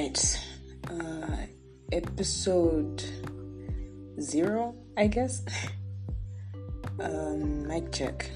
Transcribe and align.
right. 0.00 0.40
Uh, 0.88 1.36
episode 1.92 3.04
zero, 4.18 4.74
I 4.96 5.06
guess. 5.08 5.42
um, 7.00 7.66
mic 7.66 7.92
check. 7.92 8.30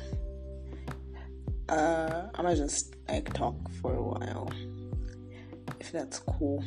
Uh, 1.68 2.28
I'm 2.34 2.44
gonna 2.44 2.56
just 2.56 2.96
like 3.08 3.32
talk 3.32 3.56
for 3.80 3.94
a 3.94 4.02
while, 4.02 4.50
if 5.80 5.90
that's 5.90 6.18
cool. 6.18 6.62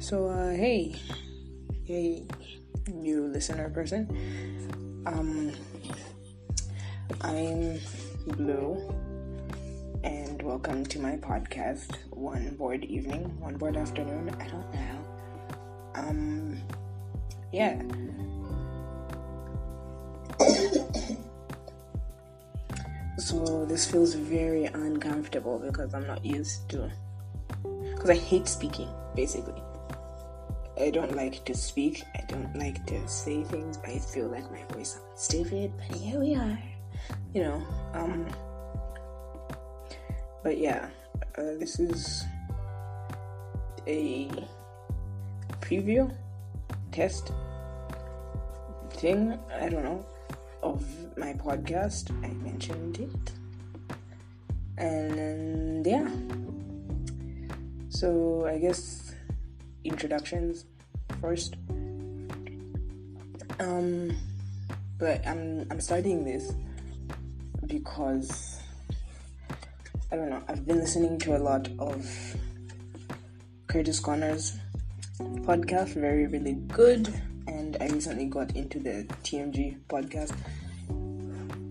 So, 0.00 0.26
uh, 0.26 0.50
hey, 0.50 0.96
hey, 1.84 2.26
new 2.88 3.28
listener 3.28 3.70
person. 3.70 5.02
Um, 5.06 5.52
I'm 7.20 7.78
Blue 8.26 9.05
and 10.06 10.40
welcome 10.40 10.86
to 10.86 11.00
my 11.00 11.16
podcast, 11.16 11.96
One 12.10 12.54
Board 12.54 12.84
Evening, 12.84 13.24
One 13.40 13.56
Board 13.56 13.76
Afternoon, 13.76 14.30
I 14.38 14.46
don't 14.46 14.72
know. 14.72 15.04
Um, 15.96 16.62
yeah. 17.52 17.82
so 23.18 23.66
this 23.66 23.90
feels 23.90 24.14
very 24.14 24.66
uncomfortable 24.66 25.58
because 25.58 25.92
I'm 25.92 26.06
not 26.06 26.24
used 26.24 26.68
to, 26.68 26.88
because 27.64 28.10
I 28.10 28.14
hate 28.14 28.46
speaking, 28.46 28.88
basically. 29.16 29.60
I 30.80 30.90
don't 30.90 31.16
like 31.16 31.44
to 31.46 31.54
speak, 31.56 32.04
I 32.14 32.22
don't 32.28 32.56
like 32.56 32.86
to 32.86 33.08
say 33.08 33.42
things, 33.42 33.80
I 33.84 33.98
feel 33.98 34.28
like 34.28 34.48
my 34.52 34.62
voice 34.72 34.92
sounds 34.92 35.20
stupid, 35.20 35.72
but 35.76 35.96
here 35.96 36.20
we 36.20 36.36
are. 36.36 36.56
You 37.34 37.42
know, 37.42 37.66
um, 37.92 38.24
but 40.46 40.58
yeah, 40.58 40.88
uh, 41.36 41.58
this 41.58 41.80
is 41.80 42.24
a 43.88 44.30
preview 45.60 46.08
test 46.92 47.32
thing. 48.90 49.36
I 49.60 49.68
don't 49.68 49.82
know 49.82 50.06
of 50.62 50.84
my 51.18 51.32
podcast. 51.32 52.12
I 52.24 52.28
mentioned 52.44 53.00
it, 53.00 53.32
and 54.78 55.84
yeah. 55.84 56.08
So 57.88 58.46
I 58.46 58.58
guess 58.58 59.16
introductions 59.82 60.66
first. 61.20 61.56
Um, 63.58 64.16
but 64.96 65.26
I'm 65.26 65.66
I'm 65.72 65.80
starting 65.80 66.24
this 66.24 66.52
because 67.66 68.55
I 70.12 70.14
don't 70.14 70.30
know. 70.30 70.40
I've 70.48 70.64
been 70.64 70.78
listening 70.78 71.18
to 71.20 71.36
a 71.36 71.40
lot 71.40 71.68
of 71.80 72.06
Curtis 73.66 73.98
Connor's 73.98 74.56
podcast, 75.18 75.94
very 75.94 76.28
really 76.28 76.52
good. 76.68 77.12
And 77.48 77.76
I 77.80 77.88
recently 77.88 78.26
got 78.26 78.54
into 78.54 78.78
the 78.78 79.04
TMG 79.24 79.80
podcast. 79.88 80.32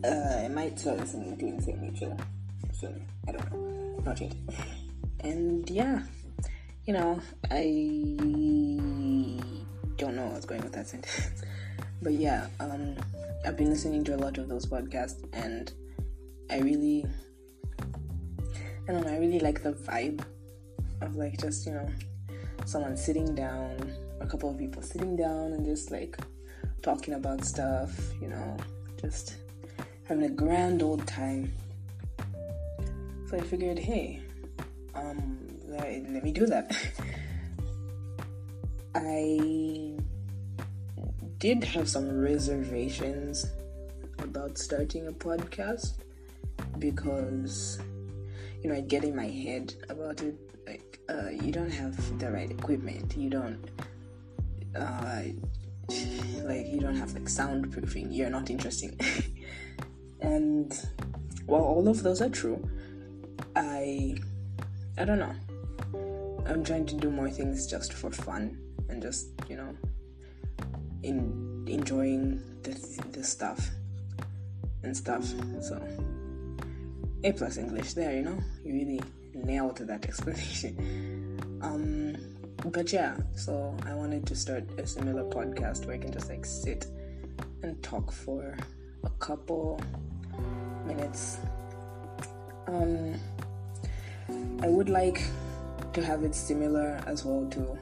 Uh, 0.04 0.44
I 0.44 0.50
might 0.50 0.78
start 0.78 1.00
listening 1.00 1.38
to 1.38 1.46
Insane 1.46 1.82
Nature 1.82 2.18
soon. 2.74 3.06
I 3.26 3.32
don't 3.32 3.52
know. 3.54 4.02
Not 4.04 4.20
yet. 4.20 4.34
And 5.22 5.70
yeah, 5.70 6.02
you 6.84 6.94
know, 6.94 7.22
I 7.50 7.64
don't 9.96 10.16
know 10.16 10.28
what's 10.28 10.46
going 10.46 10.62
with 10.62 10.74
that 10.74 10.90
sentence. 10.90 11.42
but 12.02 12.12
yeah, 12.12 12.48
um, 12.60 12.98
I've 13.46 13.56
been 13.56 13.70
listening 13.70 14.04
to 14.04 14.16
a 14.16 14.18
lot 14.18 14.38
of 14.38 14.50
those 14.50 14.66
podcasts, 14.66 15.26
and 15.32 15.72
I 16.52 16.60
really 16.60 17.06
I 18.88 18.92
don't 18.92 19.06
know, 19.06 19.12
I 19.12 19.18
really 19.18 19.40
like 19.40 19.64
the 19.64 19.74
vibe 19.74 20.24
of 21.02 21.16
like 21.16 21.40
just, 21.40 21.66
you 21.66 21.74
know, 21.74 21.90
someone 22.66 22.96
sitting 22.96 23.34
down, 23.34 23.92
a 24.22 24.28
couple 24.28 24.50
of 24.50 24.58
people 24.58 24.82
sitting 24.82 25.16
down 25.16 25.54
and 25.54 25.66
just 25.66 25.92
like 25.92 26.18
talking 26.82 27.16
about 27.16 27.44
stuff, 27.44 27.92
you 28.22 28.28
know, 28.28 28.58
just 29.02 29.36
having 30.08 30.26
a 30.26 30.30
grand 30.30 30.84
old 30.84 31.06
time. 31.08 31.52
So 33.30 33.38
I 33.38 33.42
figured, 33.42 33.80
hey, 33.80 34.22
um, 34.94 35.40
let, 35.68 36.10
let 36.10 36.24
me 36.24 36.32
do 36.32 36.46
that. 36.46 36.76
I 38.96 39.98
did 41.40 41.64
have 41.64 41.90
some 41.90 42.18
reservations 42.18 43.48
about 44.20 44.58
starting 44.58 45.08
a 45.08 45.12
podcast 45.12 45.94
because 46.78 47.80
you 48.66 48.72
know, 48.72 48.78
I 48.78 48.82
get 48.82 49.04
in 49.04 49.16
my 49.16 49.28
head 49.28 49.76
about 49.90 50.24
it. 50.24 50.34
Like, 50.66 51.00
uh, 51.08 51.30
you 51.30 51.52
don't 51.52 51.70
have 51.70 51.96
the 52.18 52.32
right 52.32 52.50
equipment. 52.50 53.16
You 53.16 53.30
don't, 53.30 53.60
uh, 54.76 55.22
like, 56.42 56.66
you 56.66 56.80
don't 56.80 56.96
have 56.96 57.14
like 57.14 57.26
soundproofing. 57.26 58.08
You're 58.10 58.32
not 58.32 58.50
interesting. 58.50 59.00
and 60.22 60.74
while 61.46 61.62
all 61.62 61.88
of 61.88 62.02
those 62.02 62.24
are 62.24 62.30
true, 62.30 62.68
I, 63.56 64.18
I 64.98 65.06
don't 65.06 65.20
know. 65.20 65.36
I'm 66.48 66.64
trying 66.64 66.88
to 66.88 66.96
do 66.96 67.12
more 67.12 67.30
things 67.30 67.68
just 67.68 67.94
for 67.94 68.10
fun 68.10 68.58
and 68.90 69.00
just, 69.00 69.28
you 69.48 69.58
know, 69.58 69.78
in 71.04 71.68
enjoying 71.68 72.42
the 72.64 72.72
the 73.12 73.24
stuff 73.24 73.70
and 74.82 74.98
stuff. 74.98 75.24
So. 75.62 76.15
A 77.26 77.32
plus 77.34 77.58
English 77.58 77.94
there, 77.96 78.16
you 78.16 78.22
know? 78.22 78.38
You 78.64 78.74
really 78.74 79.02
nailed 79.34 79.78
that 79.78 80.06
explanation. 80.10 81.60
Um, 81.60 82.16
but 82.72 82.94
yeah, 82.94 83.18
so 83.34 83.76
I 83.84 83.96
wanted 83.96 84.28
to 84.28 84.36
start 84.36 84.64
a 84.78 84.86
similar 84.86 85.24
podcast 85.24 85.88
where 85.88 85.96
I 85.96 85.98
can 85.98 86.12
just 86.12 86.30
like 86.30 86.46
sit 86.46 86.86
and 87.64 87.82
talk 87.82 88.12
for 88.12 88.56
a 89.04 89.10
couple 89.18 89.82
minutes. 90.86 91.40
Um, 92.68 93.16
I 94.62 94.68
would 94.68 94.90
like 94.90 95.24
to 95.94 96.06
have 96.06 96.24
it 96.24 96.36
similar 96.36 97.02
as 97.08 97.26
well 97.26 97.48
to 97.50 97.78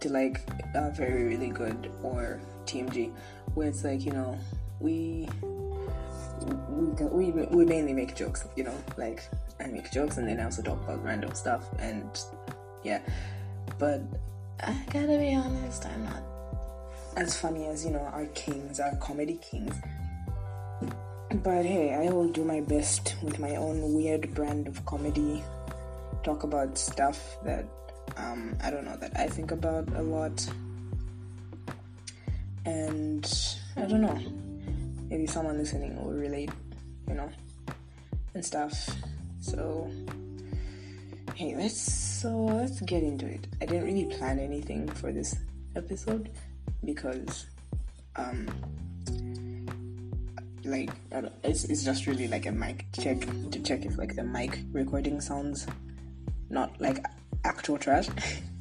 to 0.00 0.08
like 0.08 0.40
a 0.74 0.90
very 0.90 1.22
really 1.22 1.50
good 1.50 1.88
or 2.02 2.40
TMG, 2.66 3.12
where 3.54 3.68
it's 3.68 3.84
like 3.84 4.04
you 4.04 4.12
know 4.12 4.36
we 4.80 5.28
we, 6.44 7.30
we, 7.30 7.42
we 7.46 7.64
mainly 7.64 7.92
make 7.92 8.14
jokes, 8.14 8.46
you 8.56 8.64
know, 8.64 8.74
like 8.96 9.22
I 9.60 9.66
make 9.66 9.90
jokes 9.90 10.18
and 10.18 10.28
then 10.28 10.40
I 10.40 10.44
also 10.44 10.62
talk 10.62 10.82
about 10.84 11.04
random 11.04 11.34
stuff 11.34 11.64
and 11.78 12.04
yeah. 12.82 13.00
But 13.78 14.02
I 14.60 14.76
gotta 14.90 15.18
be 15.18 15.34
honest, 15.34 15.86
I'm 15.86 16.04
not 16.04 16.22
as 17.16 17.36
funny 17.36 17.66
as 17.66 17.84
you 17.84 17.92
know 17.92 18.10
our 18.12 18.26
kings, 18.26 18.80
our 18.80 18.94
comedy 18.96 19.38
kings. 19.42 19.74
But 21.42 21.64
hey, 21.64 21.94
I 21.94 22.10
will 22.10 22.28
do 22.28 22.44
my 22.44 22.60
best 22.60 23.16
with 23.22 23.38
my 23.38 23.56
own 23.56 23.94
weird 23.94 24.34
brand 24.34 24.68
of 24.68 24.84
comedy. 24.86 25.42
Talk 26.22 26.44
about 26.44 26.78
stuff 26.78 27.36
that 27.44 27.64
um, 28.16 28.56
I 28.62 28.70
don't 28.70 28.84
know 28.84 28.96
that 28.96 29.18
I 29.18 29.26
think 29.26 29.50
about 29.50 29.88
a 29.96 30.02
lot, 30.02 30.46
and 32.64 33.26
I 33.76 33.82
don't 33.86 34.02
know 34.02 34.43
maybe 35.08 35.26
someone 35.26 35.58
listening 35.58 36.02
will 36.02 36.12
relate, 36.12 36.50
you 37.08 37.14
know, 37.14 37.30
and 38.34 38.44
stuff. 38.44 38.88
So, 39.40 39.90
hey, 41.34 41.54
let's 41.56 41.80
so 41.80 42.30
let's 42.30 42.80
get 42.80 43.02
into 43.02 43.26
it. 43.26 43.46
I 43.60 43.66
didn't 43.66 43.84
really 43.84 44.06
plan 44.06 44.38
anything 44.38 44.88
for 44.88 45.12
this 45.12 45.36
episode 45.76 46.30
because, 46.84 47.46
um, 48.16 48.48
like 50.64 50.90
it's 51.42 51.64
it's 51.64 51.84
just 51.84 52.06
really 52.06 52.28
like 52.28 52.46
a 52.46 52.52
mic 52.52 52.86
check 52.98 53.20
to 53.50 53.60
check 53.60 53.84
if 53.84 53.98
like 53.98 54.16
the 54.16 54.24
mic 54.24 54.60
recording 54.72 55.20
sounds 55.20 55.66
not 56.48 56.80
like 56.80 57.04
actual 57.44 57.76
trash. 57.76 58.08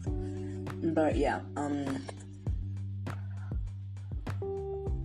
but 0.84 1.16
yeah, 1.16 1.40
um, 1.56 2.04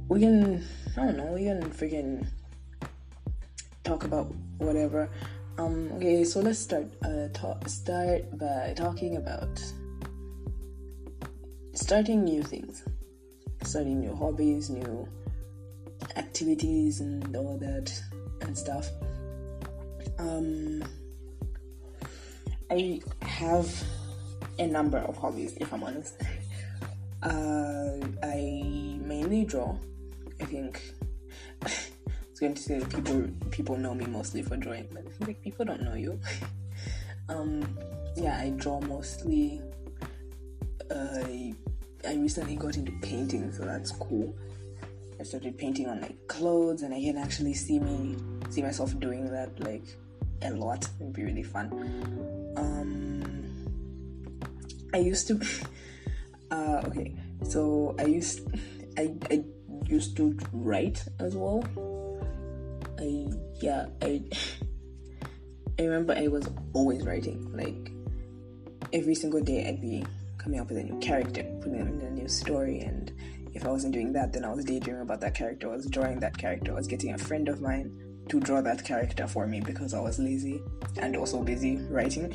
we 0.08 0.20
can 0.20 0.64
I 0.98 1.04
don't 1.04 1.16
know, 1.16 1.26
we 1.26 1.44
can 1.44 1.62
freaking 1.70 2.26
talk 3.84 4.02
about 4.02 4.34
whatever. 4.58 5.08
Um, 5.56 5.92
okay, 5.92 6.24
so 6.24 6.40
let's 6.40 6.58
start. 6.58 6.86
Uh, 7.04 7.28
start 7.66 8.36
by 8.36 8.74
talking 8.76 9.16
about 9.16 9.62
starting 11.72 12.24
new 12.24 12.42
things, 12.42 12.82
starting 13.62 14.00
new 14.00 14.12
hobbies, 14.12 14.70
new 14.70 15.06
activities, 16.16 16.98
and 16.98 17.36
all 17.36 17.56
that 17.58 17.92
and 18.40 18.58
stuff. 18.58 18.88
Um, 20.18 20.82
I 22.72 23.00
have 23.22 23.72
a 24.58 24.66
number 24.66 24.98
of 24.98 25.16
hobbies, 25.16 25.56
if 25.60 25.72
I'm 25.72 25.84
honest. 25.84 26.20
Uh, 27.22 27.98
I 28.20 28.98
mainly 29.00 29.44
draw. 29.44 29.76
I 30.40 30.44
think 30.44 30.82
I 31.64 31.70
was 32.30 32.40
going 32.40 32.54
to 32.54 32.62
say 32.62 32.80
people 32.80 33.28
people 33.50 33.76
know 33.76 33.94
me 33.94 34.06
mostly 34.06 34.42
for 34.42 34.56
drawing, 34.56 34.88
but 34.92 35.04
like 35.26 35.42
people 35.42 35.64
don't 35.64 35.82
know 35.82 35.94
you. 35.94 36.20
Um, 37.30 37.78
yeah, 38.16 38.38
I 38.40 38.50
draw 38.56 38.80
mostly. 38.80 39.60
Uh, 40.90 41.52
I 42.08 42.14
recently 42.14 42.56
got 42.56 42.76
into 42.76 42.92
painting, 43.02 43.52
so 43.52 43.64
that's 43.64 43.90
cool. 43.90 44.34
I 45.20 45.24
started 45.24 45.58
painting 45.58 45.88
on 45.88 46.00
like 46.00 46.26
clothes, 46.26 46.82
and 46.82 46.94
I 46.94 47.00
can 47.00 47.18
actually 47.18 47.54
see 47.54 47.78
me 47.78 48.16
see 48.50 48.62
myself 48.62 48.98
doing 48.98 49.30
that 49.30 49.60
like 49.60 49.84
a 50.42 50.50
lot. 50.50 50.88
It'd 51.00 51.12
be 51.12 51.24
really 51.24 51.42
fun. 51.42 51.70
Um, 52.56 53.68
I 54.94 54.98
used 54.98 55.28
to. 55.28 55.40
uh, 56.50 56.82
okay, 56.86 57.14
so 57.42 57.94
I 57.98 58.04
used 58.04 58.40
I 58.96 59.12
I 59.30 59.44
used 59.88 60.16
to 60.18 60.36
write 60.52 61.04
as 61.18 61.34
well. 61.34 61.64
I 62.98 63.26
yeah 63.60 63.86
I 64.02 64.22
I 65.78 65.82
remember 65.82 66.14
I 66.14 66.28
was 66.28 66.48
always 66.72 67.04
writing 67.04 67.52
like 67.56 67.92
every 68.92 69.14
single 69.14 69.40
day 69.40 69.68
I'd 69.68 69.80
be 69.80 70.04
coming 70.36 70.60
up 70.60 70.68
with 70.68 70.78
a 70.78 70.82
new 70.82 70.98
character, 70.98 71.42
putting 71.60 71.80
in 71.80 72.00
a 72.00 72.10
new 72.10 72.28
story 72.28 72.80
and 72.80 73.12
if 73.54 73.64
I 73.64 73.68
wasn't 73.70 73.94
doing 73.94 74.12
that, 74.12 74.32
then 74.32 74.44
I 74.44 74.52
was 74.52 74.64
daydreaming 74.64 75.02
about 75.02 75.20
that 75.22 75.34
character, 75.34 75.72
I 75.72 75.76
was 75.76 75.86
drawing 75.86 76.20
that 76.20 76.36
character, 76.36 76.72
I 76.72 76.74
was 76.74 76.86
getting 76.86 77.14
a 77.14 77.18
friend 77.18 77.48
of 77.48 77.60
mine 77.60 77.90
to 78.28 78.40
draw 78.40 78.60
that 78.60 78.84
character 78.84 79.26
for 79.26 79.46
me 79.46 79.60
because 79.60 79.94
I 79.94 80.00
was 80.00 80.18
lazy 80.18 80.62
and 80.98 81.16
also 81.16 81.42
busy 81.42 81.76
writing. 81.88 82.34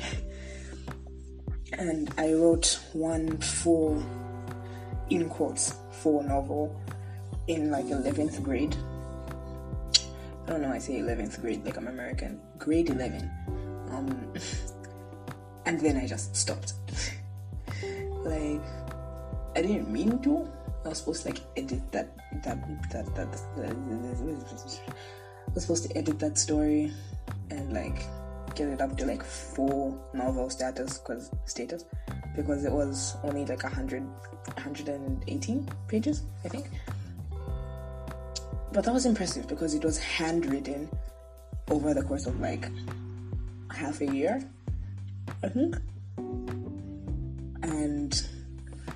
and 1.72 2.12
I 2.18 2.32
wrote 2.34 2.78
one 2.92 3.38
full, 3.38 4.04
in 5.10 5.28
quotes, 5.28 5.74
full 6.02 6.22
novel 6.22 6.78
in 7.46 7.70
like 7.70 7.86
11th 7.86 8.42
grade. 8.42 8.76
I 10.46 10.50
don't 10.50 10.62
know, 10.62 10.70
I 10.70 10.78
say 10.78 10.94
11th 11.00 11.40
grade 11.40 11.64
like 11.64 11.76
I'm 11.76 11.88
American. 11.88 12.40
Grade 12.58 12.90
11. 12.90 13.30
Um, 13.90 14.32
and 15.66 15.80
then 15.80 15.96
I 15.96 16.06
just 16.06 16.36
stopped. 16.36 16.74
like, 18.24 18.60
I 19.56 19.62
didn't 19.62 19.90
mean 19.90 20.20
to, 20.22 20.48
I 20.84 20.88
was 20.88 20.98
supposed 20.98 21.22
to 21.22 21.30
like 21.30 21.40
edit 21.56 21.80
that 21.92 22.08
that 22.42 22.58
that 22.90 23.14
that, 23.14 23.32
that, 23.32 23.70
I 25.46 25.54
was 25.54 25.62
supposed 25.62 25.88
to 25.88 25.96
edit 25.96 26.18
that 26.18 26.36
story 26.36 26.92
and 27.50 27.72
like 27.72 28.04
get 28.54 28.68
it 28.68 28.80
up 28.80 28.96
to 28.98 29.06
like 29.06 29.22
full 29.22 29.98
novel 30.12 30.50
status 30.50 30.98
because 30.98 31.30
status 31.46 31.84
because 32.36 32.64
it 32.64 32.72
was 32.72 33.16
only 33.22 33.44
like 33.46 33.62
100 33.62 34.02
118 34.02 35.68
pages 35.88 36.22
I 36.44 36.48
think 36.48 36.70
but 38.74 38.84
that 38.84 38.92
was 38.92 39.06
impressive 39.06 39.46
because 39.46 39.72
it 39.72 39.84
was 39.84 39.98
handwritten 39.98 40.90
over 41.70 41.94
the 41.94 42.02
course 42.02 42.26
of 42.26 42.38
like 42.40 42.68
half 43.70 44.00
a 44.00 44.06
year 44.06 44.42
I 45.42 45.48
think 45.48 45.76
and 47.62 48.26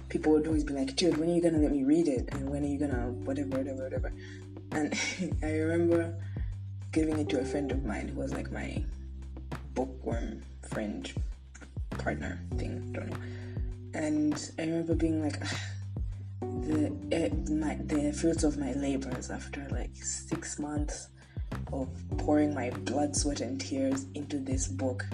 people 0.09 0.33
would 0.33 0.47
always 0.47 0.65
be 0.65 0.75
like, 0.75 0.95
dude, 0.97 1.17
when 1.17 1.31
are 1.31 1.35
you 1.35 1.41
gonna 1.41 1.59
let 1.59 1.73
me 1.73 1.85
read 1.85 2.09
it? 2.09 2.29
And 2.33 2.51
when 2.51 2.65
are 2.65 2.67
you 2.67 2.79
gonna 2.79 3.13
whatever, 3.25 3.57
whatever, 3.57 3.85
whatever. 3.85 4.13
And 4.73 4.95
I 5.43 5.53
remember 5.53 6.15
giving 6.93 7.19
it 7.19 7.29
to 7.31 7.41
a 7.41 7.45
friend 7.45 7.71
of 7.71 7.85
mine 7.85 8.09
who 8.09 8.21
was 8.21 8.33
like 8.33 8.51
my 8.51 8.83
bookworm 9.75 10.43
friend 10.69 11.11
partner 11.91 12.41
thing, 12.57 12.93
don't 12.93 13.11
know. 13.11 13.17
And 13.95 14.51
I 14.59 14.63
remember 14.63 14.95
being 14.95 15.23
like, 15.23 15.41
the 16.41 16.87
uh, 17.13 17.53
my 17.53 17.75
the 17.87 18.13
fruits 18.13 18.45
of 18.45 18.59
my 18.59 18.73
labors 18.75 19.31
after 19.31 19.67
like 19.71 19.95
six 19.97 20.59
months 20.59 21.09
of 21.73 21.89
pouring 22.19 22.55
my 22.55 22.71
blood, 22.71 23.17
sweat, 23.17 23.41
and 23.41 23.61
tears 23.61 24.07
into 24.15 24.39
this 24.39 24.69
book, 24.69 25.05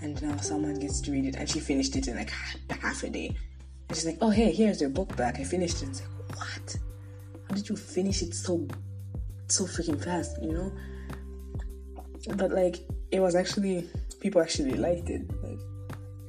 and 0.00 0.20
now 0.22 0.36
someone 0.36 0.74
gets 0.78 1.00
to 1.02 1.12
read 1.12 1.26
it, 1.26 1.36
and 1.36 1.48
she 1.48 1.60
finished 1.60 1.96
it 1.96 2.08
in 2.08 2.16
like 2.16 2.30
half 2.70 3.02
a 3.02 3.10
day. 3.10 3.36
And 3.88 3.96
she's 3.96 4.06
like, 4.06 4.18
oh, 4.20 4.30
hey, 4.30 4.52
here's 4.52 4.80
your 4.80 4.90
book 4.90 5.14
back. 5.16 5.38
I 5.38 5.44
finished 5.44 5.82
it. 5.82 5.88
It's 5.90 6.00
like, 6.00 6.36
what? 6.36 6.76
How 7.48 7.54
did 7.54 7.68
you 7.68 7.76
finish 7.76 8.22
it 8.22 8.34
so, 8.34 8.66
so 9.46 9.64
freaking 9.64 10.02
fast, 10.02 10.42
you 10.42 10.52
know? 10.52 10.72
But 12.34 12.50
like, 12.50 12.78
it 13.12 13.20
was 13.20 13.36
actually, 13.36 13.88
people 14.18 14.42
actually 14.42 14.74
liked 14.74 15.08
it. 15.08 15.22
Like, 15.42 15.60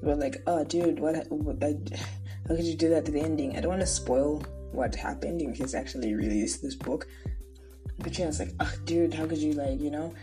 they 0.02 0.08
were 0.08 0.16
like, 0.16 0.44
oh, 0.46 0.64
dude, 0.64 1.00
what, 1.00 1.26
what 1.32 1.60
how 2.48 2.56
could 2.56 2.66
you 2.66 2.76
do 2.76 2.90
that 2.90 3.06
to 3.06 3.12
the 3.12 3.20
ending? 3.20 3.58
I 3.58 3.62
don't 3.62 3.70
want 3.70 3.82
to 3.82 3.88
spoil 3.88 4.44
what 4.72 4.96
happened 4.96 5.42
in 5.42 5.54
case 5.54 5.76
I 5.76 5.80
actually 5.80 6.14
release 6.14 6.58
this 6.58 6.76
book. 6.76 7.08
But 8.00 8.18
yeah, 8.18 8.26
I 8.26 8.28
was 8.28 8.40
like, 8.40 8.54
oh, 8.60 8.74
dude, 8.86 9.14
how 9.14 9.26
could 9.26 9.40
you, 9.40 9.54
like, 9.54 9.80
you 9.82 9.92
know, 9.92 10.14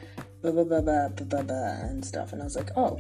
blah, 0.43 0.53
blah, 0.53 0.65
blah, 0.65 0.81
blah, 0.81 1.09
blah, 1.09 1.27
blah, 1.27 1.43
blah, 1.43 1.73
and 1.83 2.05
stuff. 2.05 2.33
And 2.33 2.41
I 2.41 2.45
was 2.45 2.57
like, 2.57 2.71
oh, 2.77 2.99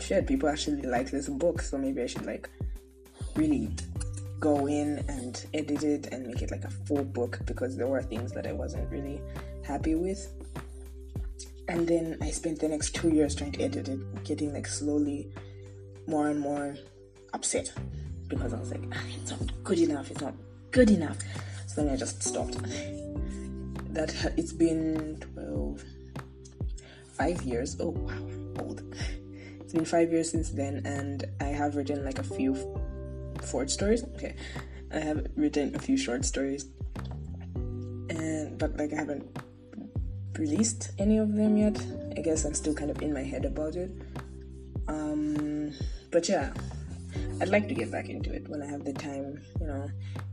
shit, 0.00 0.26
people 0.26 0.48
actually 0.48 0.82
like 0.82 1.10
this 1.10 1.28
book, 1.28 1.62
so 1.62 1.78
maybe 1.78 2.02
I 2.02 2.06
should, 2.06 2.26
like, 2.26 2.48
really 3.34 3.70
go 4.38 4.66
in 4.66 5.04
and 5.08 5.46
edit 5.54 5.84
it 5.84 6.06
and 6.08 6.26
make 6.26 6.42
it 6.42 6.50
like 6.50 6.64
a 6.64 6.70
full 6.70 7.04
book 7.04 7.38
because 7.46 7.76
there 7.76 7.86
were 7.86 8.02
things 8.02 8.32
that 8.32 8.44
I 8.46 8.52
wasn't 8.52 8.90
really 8.90 9.22
happy 9.64 9.94
with. 9.94 10.32
And 11.68 11.86
then 11.86 12.18
I 12.20 12.30
spent 12.30 12.58
the 12.58 12.68
next 12.68 12.94
two 12.94 13.08
years 13.08 13.36
trying 13.36 13.52
to 13.52 13.62
edit 13.62 13.88
it, 13.88 14.24
getting 14.24 14.52
like 14.52 14.66
slowly 14.66 15.30
more 16.08 16.28
and 16.28 16.40
more 16.40 16.76
upset 17.32 17.72
because 18.36 18.54
I 18.54 18.58
was 18.58 18.70
like, 18.70 18.84
ah, 18.92 19.02
it's 19.20 19.30
not 19.30 19.64
good 19.64 19.78
enough, 19.78 20.10
it's 20.10 20.20
not 20.20 20.34
good 20.70 20.90
enough. 20.90 21.18
So 21.66 21.82
then 21.82 21.92
I 21.92 21.96
just 21.96 22.22
stopped. 22.22 22.56
That 23.92 24.32
it's 24.38 24.52
been 24.52 25.18
12, 25.34 25.84
five 27.12 27.42
years. 27.42 27.76
Oh 27.78 27.90
wow, 27.90 28.64
old. 28.64 28.82
It's 29.60 29.72
been 29.72 29.84
five 29.84 30.10
years 30.12 30.30
since 30.30 30.50
then, 30.50 30.82
and 30.86 31.24
I 31.40 31.44
have 31.44 31.76
written 31.76 32.04
like 32.04 32.18
a 32.18 32.22
few 32.22 32.54
short 33.46 33.70
stories. 33.70 34.04
Okay, 34.16 34.34
I 34.92 34.98
have 35.00 35.26
written 35.36 35.74
a 35.74 35.78
few 35.78 35.96
short 35.96 36.24
stories, 36.24 36.66
and 37.54 38.58
but 38.58 38.76
like 38.78 38.92
I 38.94 38.96
haven't 38.96 39.24
released 40.38 40.92
any 40.98 41.18
of 41.18 41.34
them 41.34 41.58
yet. 41.58 41.78
I 42.16 42.22
guess 42.22 42.44
I'm 42.44 42.54
still 42.54 42.74
kind 42.74 42.90
of 42.90 43.02
in 43.02 43.12
my 43.12 43.22
head 43.22 43.44
about 43.44 43.76
it. 43.76 43.90
Um, 44.88 45.72
but 46.10 46.28
yeah, 46.28 46.52
I'd 47.40 47.48
like 47.48 47.68
to 47.68 47.74
get 47.74 47.90
back 47.90 48.08
into 48.08 48.32
it 48.32 48.48
when 48.48 48.62
I 48.62 48.66
have 48.66 48.84
the 48.84 48.92
time. 48.92 49.40
You 49.60 49.66
know, 49.66 49.90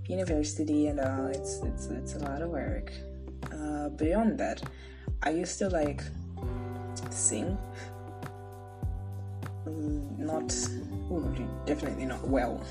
university 0.07 0.87
and 0.87 0.99
all. 0.99 1.27
It's 1.27 1.61
it's 1.63 1.87
it's 1.87 2.15
a 2.15 2.19
lot 2.19 2.41
of 2.41 2.49
work. 2.49 2.91
Uh, 3.51 3.89
beyond 3.89 4.37
that, 4.39 4.61
I 5.23 5.31
used 5.31 5.57
to 5.59 5.69
like 5.69 6.01
sing. 7.09 7.57
Mm, 9.65 10.17
not, 10.19 10.47
definitely 11.65 12.05
not 12.05 12.27
well 12.27 12.63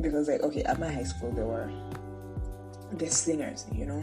because 0.00 0.28
like 0.28 0.42
okay 0.42 0.62
at 0.62 0.78
my 0.78 0.90
high 0.90 1.02
school 1.04 1.30
there 1.32 1.44
were 1.44 1.70
the 2.92 3.06
singers 3.06 3.66
you 3.72 3.86
know 3.86 4.02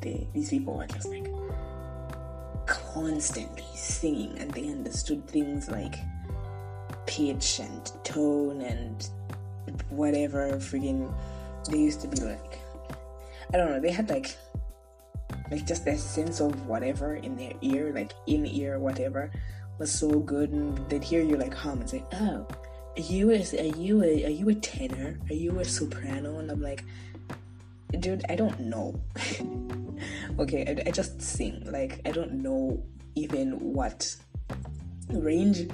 they, 0.00 0.26
these 0.34 0.50
people 0.50 0.76
were 0.76 0.86
just 0.86 1.08
like 1.08 1.30
constantly 2.66 3.64
singing 3.74 4.36
and 4.38 4.50
they 4.52 4.68
understood 4.68 5.26
things 5.28 5.70
like 5.70 5.94
pitch 7.06 7.60
and 7.60 7.92
tone 8.04 8.60
and 8.60 9.10
whatever 9.90 10.52
freaking 10.54 11.12
they 11.70 11.78
used 11.78 12.00
to 12.00 12.08
be 12.08 12.20
like 12.20 12.58
i 13.52 13.56
don't 13.56 13.70
know 13.70 13.80
they 13.80 13.90
had 13.90 14.08
like 14.08 14.36
like 15.50 15.66
just 15.66 15.84
that 15.84 15.98
sense 15.98 16.40
of 16.40 16.66
whatever 16.66 17.16
in 17.16 17.36
their 17.36 17.52
ear 17.62 17.92
like 17.92 18.12
in 18.26 18.46
ear 18.46 18.78
whatever 18.78 19.30
was 19.78 19.92
so 19.92 20.18
good 20.20 20.50
and 20.50 20.76
they'd 20.88 21.04
hear 21.04 21.22
you 21.22 21.36
like 21.36 21.54
hum 21.54 21.80
and 21.80 21.90
say 21.90 22.04
oh 22.14 22.46
are 22.96 23.02
you 23.02 23.30
a, 23.30 23.42
are 23.42 23.76
you 23.76 24.02
a, 24.02 24.24
are 24.24 24.30
you 24.30 24.48
a 24.48 24.54
tenor? 24.54 25.18
Are 25.28 25.34
you 25.34 25.58
a 25.58 25.64
soprano? 25.66 26.38
And 26.38 26.50
I'm 26.50 26.62
like, 26.62 26.82
dude, 28.00 28.24
I 28.30 28.36
don't 28.36 28.58
know. 28.58 28.98
okay, 30.38 30.64
I, 30.66 30.88
I 30.88 30.90
just 30.90 31.20
sing. 31.20 31.62
Like, 31.70 32.00
I 32.06 32.10
don't 32.10 32.32
know 32.42 32.82
even 33.14 33.60
what 33.60 34.16
range 35.10 35.68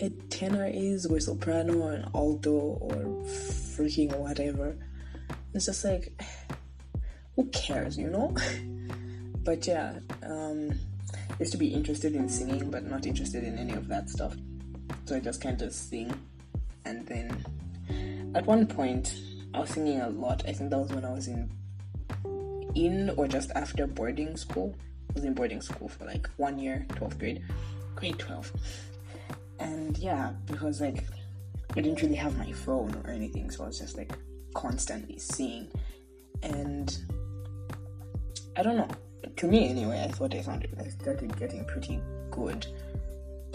a 0.00 0.10
tenor 0.30 0.66
is, 0.66 1.06
or 1.06 1.20
soprano, 1.20 1.78
or 1.78 1.92
an 1.92 2.10
alto, 2.14 2.50
or 2.52 3.24
freaking 3.24 4.16
whatever. 4.16 4.76
It's 5.54 5.66
just 5.66 5.84
like, 5.84 6.20
who 7.34 7.46
cares, 7.46 7.96
you 7.98 8.08
know? 8.08 8.34
but 9.44 9.66
yeah, 9.66 9.98
um, 10.22 10.72
used 11.38 11.52
to 11.52 11.58
be 11.58 11.68
interested 11.68 12.14
in 12.14 12.28
singing, 12.28 12.70
but 12.70 12.84
not 12.84 13.06
interested 13.06 13.44
in 13.44 13.58
any 13.58 13.74
of 13.74 13.88
that 13.88 14.10
stuff. 14.10 14.36
So 15.06 15.16
I 15.16 15.20
just 15.20 15.40
kind 15.40 15.60
of 15.62 15.72
sing 15.72 16.12
and 16.86 17.04
then 17.06 18.32
at 18.34 18.46
one 18.46 18.66
point 18.66 19.20
I 19.52 19.60
was 19.60 19.70
singing 19.70 20.00
a 20.00 20.08
lot. 20.08 20.44
I 20.46 20.52
think 20.52 20.70
that 20.70 20.78
was 20.78 20.92
when 20.92 21.04
I 21.04 21.12
was 21.12 21.28
in 21.28 21.50
in 22.74 23.10
or 23.16 23.26
just 23.26 23.50
after 23.54 23.86
boarding 23.86 24.36
school. 24.36 24.74
I 25.10 25.12
was 25.14 25.24
in 25.24 25.34
boarding 25.34 25.60
school 25.60 25.88
for 25.88 26.04
like 26.04 26.28
one 26.36 26.58
year, 26.58 26.86
12th 26.90 27.18
grade, 27.18 27.42
grade 27.94 28.18
12. 28.18 28.52
And 29.58 29.96
yeah, 29.98 30.32
because 30.46 30.80
like 30.80 31.04
I 31.76 31.80
didn't 31.80 32.02
really 32.02 32.16
have 32.16 32.36
my 32.38 32.52
phone 32.52 32.94
or 33.04 33.10
anything, 33.10 33.50
so 33.50 33.64
I 33.64 33.66
was 33.68 33.78
just 33.78 33.96
like 33.96 34.12
constantly 34.54 35.18
singing. 35.18 35.68
And 36.42 36.96
I 38.56 38.62
don't 38.62 38.76
know. 38.76 38.88
To 39.36 39.46
me, 39.46 39.68
anyway, 39.68 40.06
I 40.08 40.12
thought 40.12 40.34
I 40.34 40.40
sounded, 40.40 40.74
I 40.78 40.88
started 40.88 41.36
getting 41.38 41.64
pretty 41.64 42.00
good 42.30 42.66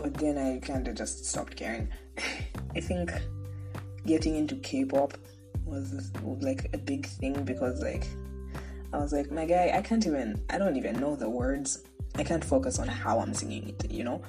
but 0.02 0.16
then 0.16 0.38
I 0.38 0.60
kind 0.66 0.88
of 0.88 0.96
just 0.96 1.26
stopped 1.26 1.56
caring. 1.56 1.90
I 2.76 2.80
think 2.80 3.12
getting 4.06 4.36
into 4.36 4.56
K-pop 4.56 5.14
was 5.66 6.12
like 6.42 6.70
a 6.74 6.78
big 6.78 7.06
thing 7.06 7.44
because 7.44 7.82
like 7.82 8.08
I 8.94 8.98
was 8.98 9.14
like, 9.14 9.32
my 9.32 9.46
guy, 9.46 9.72
I 9.74 9.82
can't 9.82 10.06
even, 10.06 10.42
I 10.50 10.58
don't 10.58 10.76
even 10.76 11.00
know 11.00 11.16
the 11.16 11.30
words. 11.30 11.84
I 12.16 12.24
can't 12.24 12.44
focus 12.44 12.80
on 12.80 12.88
how 12.88 13.20
I'm 13.20 13.34
singing 13.34 13.70
it, 13.70 13.90
you 13.90 14.04
know. 14.04 14.22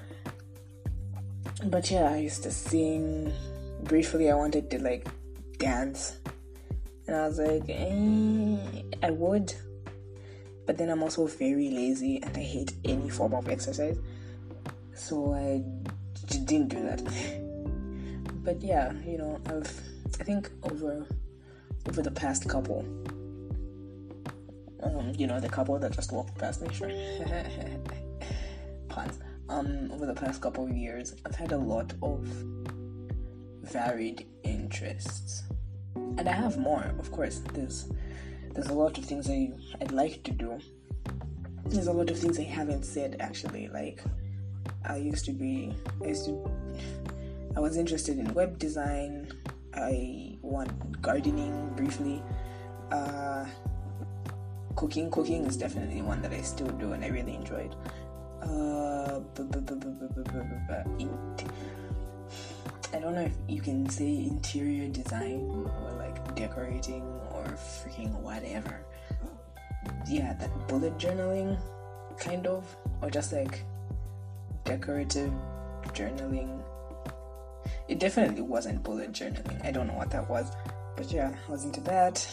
But 1.64 1.90
yeah, 1.90 2.11
I 2.11 2.18
used 2.18 2.42
to 2.44 2.50
sing. 2.50 3.32
Briefly, 3.85 4.30
I 4.30 4.35
wanted 4.35 4.71
to 4.71 4.82
like 4.82 5.09
dance, 5.59 6.18
and 7.06 7.16
I 7.16 7.26
was 7.26 7.38
like, 7.38 7.64
eh, 7.68 8.82
I 9.02 9.11
would, 9.11 9.52
but 10.66 10.78
then 10.78 10.88
I'm 10.88 11.02
also 11.02 11.26
very 11.26 11.71
lazy 11.71 12.21
and 12.23 12.37
I 12.37 12.40
hate 12.40 12.73
any 12.85 13.11
form 13.11 13.35
of 13.35 13.49
exercise, 13.49 13.99
so 14.94 15.35
I 15.35 15.62
didn't 16.26 16.68
do 16.68 16.82
that. 16.82 17.02
but 18.44 18.62
yeah, 18.62 18.92
you 19.04 19.18
know, 19.18 19.40
I've 19.47 19.80
I 20.21 20.25
think 20.25 20.50
over 20.62 21.06
over 21.88 22.02
the 22.02 22.11
past 22.11 22.49
couple, 22.49 22.85
um, 24.82 25.12
you 25.16 25.26
know, 25.26 25.40
the 25.40 25.49
couple 25.49 25.78
that 25.78 25.92
just 25.92 26.12
walked 26.12 26.38
past 26.38 26.62
me, 26.62 26.73
sure, 26.73 26.90
puns. 28.88 29.18
Um, 29.52 29.90
over 29.92 30.06
the 30.06 30.14
past 30.14 30.40
couple 30.40 30.64
of 30.64 30.75
years, 30.75 31.14
I've 31.26 31.35
had 31.35 31.52
a 31.52 31.59
lot 31.59 31.92
of 32.02 32.25
varied 33.62 34.26
interests, 34.44 35.42
and 35.94 36.26
I 36.26 36.32
have 36.32 36.56
more. 36.56 36.94
Of 36.99 37.12
course, 37.12 37.42
there's 37.52 37.92
there's 38.54 38.68
a 38.68 38.73
lot 38.73 38.97
of 38.97 39.04
things 39.04 39.28
I 39.28 39.52
I'd 39.78 39.92
like 39.92 40.23
to 40.23 40.30
do. 40.30 40.59
There's 41.66 41.87
a 41.87 41.92
lot 41.92 42.09
of 42.09 42.18
things 42.18 42.38
I 42.38 42.44
haven't 42.44 42.85
said 42.85 43.16
actually. 43.21 43.68
Like 43.68 44.02
I 44.87 44.97
used 44.97 45.26
to 45.26 45.32
be, 45.32 45.75
I 46.02 46.06
used 46.09 46.25
to, 46.25 46.50
I 47.54 47.61
was 47.61 47.76
interested 47.76 48.18
in 48.18 48.32
web 48.32 48.59
design. 48.59 49.30
I 49.75 50.38
want 50.40 51.02
gardening 51.02 51.75
briefly. 51.76 52.23
Uh, 52.90 53.44
cooking, 54.76 55.11
cooking 55.11 55.44
is 55.44 55.59
definitely 55.59 56.00
one 56.00 56.23
that 56.23 56.32
I 56.32 56.40
still 56.40 56.68
do 56.68 56.92
and 56.92 57.04
I 57.04 57.09
really 57.09 57.35
enjoyed. 57.35 57.76
I 62.95 62.99
don't 63.01 63.15
know 63.15 63.23
if 63.23 63.33
you 63.49 63.61
can 63.61 63.89
say 63.89 64.25
interior 64.25 64.89
design 64.89 65.49
or 65.83 65.93
like 65.99 66.35
decorating 66.35 67.03
or 67.33 67.45
freaking 67.45 68.13
whatever. 68.21 68.85
Yeah, 70.09 70.35
that 70.35 70.69
bullet 70.69 70.99
journaling, 70.99 71.59
kind 72.19 72.47
of, 72.47 72.77
or 73.01 73.11
just 73.11 73.33
like 73.33 73.65
decorative 74.65 75.33
journaling. 75.89 76.61
It 77.89 77.99
definitely 77.99 78.43
wasn't 78.43 78.83
bullet 78.83 79.13
journaling. 79.13 79.65
I 79.65 79.71
don't 79.71 79.87
know 79.87 79.95
what 79.95 80.11
that 80.11 80.29
was, 80.29 80.51
but 80.97 81.11
yeah, 81.13 81.33
I 81.49 81.51
was 81.51 81.65
into 81.65 81.81
that. 81.83 82.27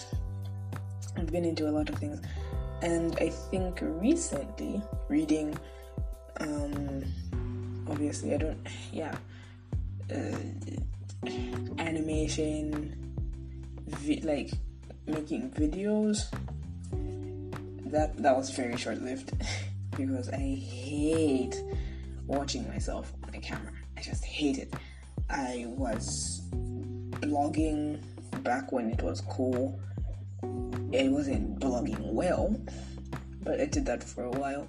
I've 1.17 1.31
been 1.31 1.45
into 1.45 1.69
a 1.69 1.71
lot 1.71 1.89
of 1.89 1.95
things, 1.95 2.21
and 2.81 3.15
I 3.19 3.29
think 3.29 3.79
recently 3.81 4.81
reading. 5.07 5.57
Um, 6.39 7.03
obviously, 7.89 8.33
I 8.33 8.37
don't. 8.37 8.67
Yeah, 8.91 9.15
uh, 10.11 10.37
animation, 11.77 12.95
vi- 13.87 14.21
like 14.21 14.51
making 15.05 15.51
videos. 15.51 16.25
That 17.91 18.17
that 18.17 18.35
was 18.37 18.51
very 18.51 18.77
short 18.77 19.01
lived 19.01 19.31
because 19.97 20.29
I 20.29 20.37
hate 20.37 21.55
watching 22.27 22.67
myself 22.69 23.11
on 23.23 23.31
the 23.31 23.39
camera. 23.39 23.73
I 23.97 24.01
just 24.01 24.23
hate 24.23 24.57
it. 24.59 24.73
I 25.29 25.65
was 25.67 26.41
blogging 27.21 27.99
back 28.43 28.71
when 28.71 28.91
it 28.91 29.01
was 29.01 29.21
cool. 29.21 29.79
it 30.91 31.11
wasn't 31.11 31.59
blogging 31.59 31.99
well, 32.13 32.55
but 33.43 33.59
I 33.59 33.65
did 33.65 33.85
that 33.85 34.03
for 34.03 34.23
a 34.23 34.31
while, 34.31 34.67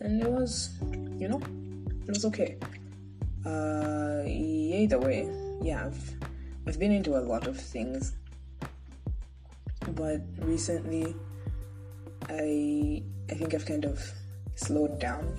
and 0.00 0.22
it 0.22 0.30
was, 0.30 0.70
you 1.18 1.28
know, 1.28 1.40
it 2.06 2.08
was 2.08 2.24
okay. 2.26 2.56
Uh, 3.44 4.22
either 4.26 4.98
way, 4.98 5.28
yeah, 5.62 5.86
I've 5.86 6.14
I've 6.66 6.78
been 6.78 6.92
into 6.92 7.16
a 7.16 7.20
lot 7.20 7.46
of 7.46 7.58
things, 7.58 8.12
but 9.94 10.20
recently, 10.38 11.14
I 12.28 13.02
I 13.30 13.34
think 13.34 13.54
I've 13.54 13.66
kind 13.66 13.84
of 13.84 14.00
slowed 14.54 14.98
down 14.98 15.34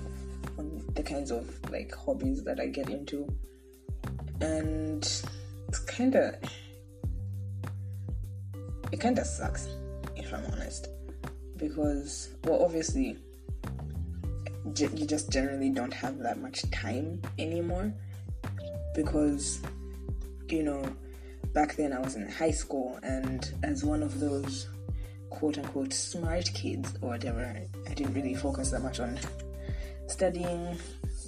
on 0.58 0.82
the 0.94 1.02
kinds 1.02 1.30
of 1.30 1.48
like 1.70 1.94
hobbies 1.94 2.42
that 2.44 2.60
I 2.60 2.66
get 2.66 2.90
into, 2.90 3.28
and 4.40 5.02
it's 5.68 5.78
kind 5.86 6.14
of 6.16 6.34
it 8.92 9.00
kind 9.00 9.18
of 9.18 9.26
sucks 9.26 9.68
if 10.16 10.34
I'm 10.34 10.44
honest, 10.52 10.88
because 11.56 12.30
well, 12.44 12.62
obviously 12.62 13.16
you 14.78 15.06
just 15.06 15.30
generally 15.30 15.70
don't 15.70 15.92
have 15.92 16.18
that 16.18 16.40
much 16.40 16.68
time 16.70 17.20
anymore 17.38 17.92
because 18.94 19.60
you 20.48 20.62
know 20.62 20.84
back 21.52 21.76
then 21.76 21.92
I 21.92 22.00
was 22.00 22.16
in 22.16 22.28
high 22.28 22.50
school 22.50 22.98
and 23.02 23.52
as 23.62 23.84
one 23.84 24.02
of 24.02 24.20
those 24.20 24.68
quote 25.30 25.58
unquote 25.58 25.92
smart 25.92 26.50
kids 26.54 26.94
or 27.00 27.10
whatever 27.10 27.56
I 27.88 27.94
didn't 27.94 28.14
really 28.14 28.34
focus 28.34 28.70
that 28.70 28.82
much 28.82 29.00
on 29.00 29.18
studying 30.06 30.78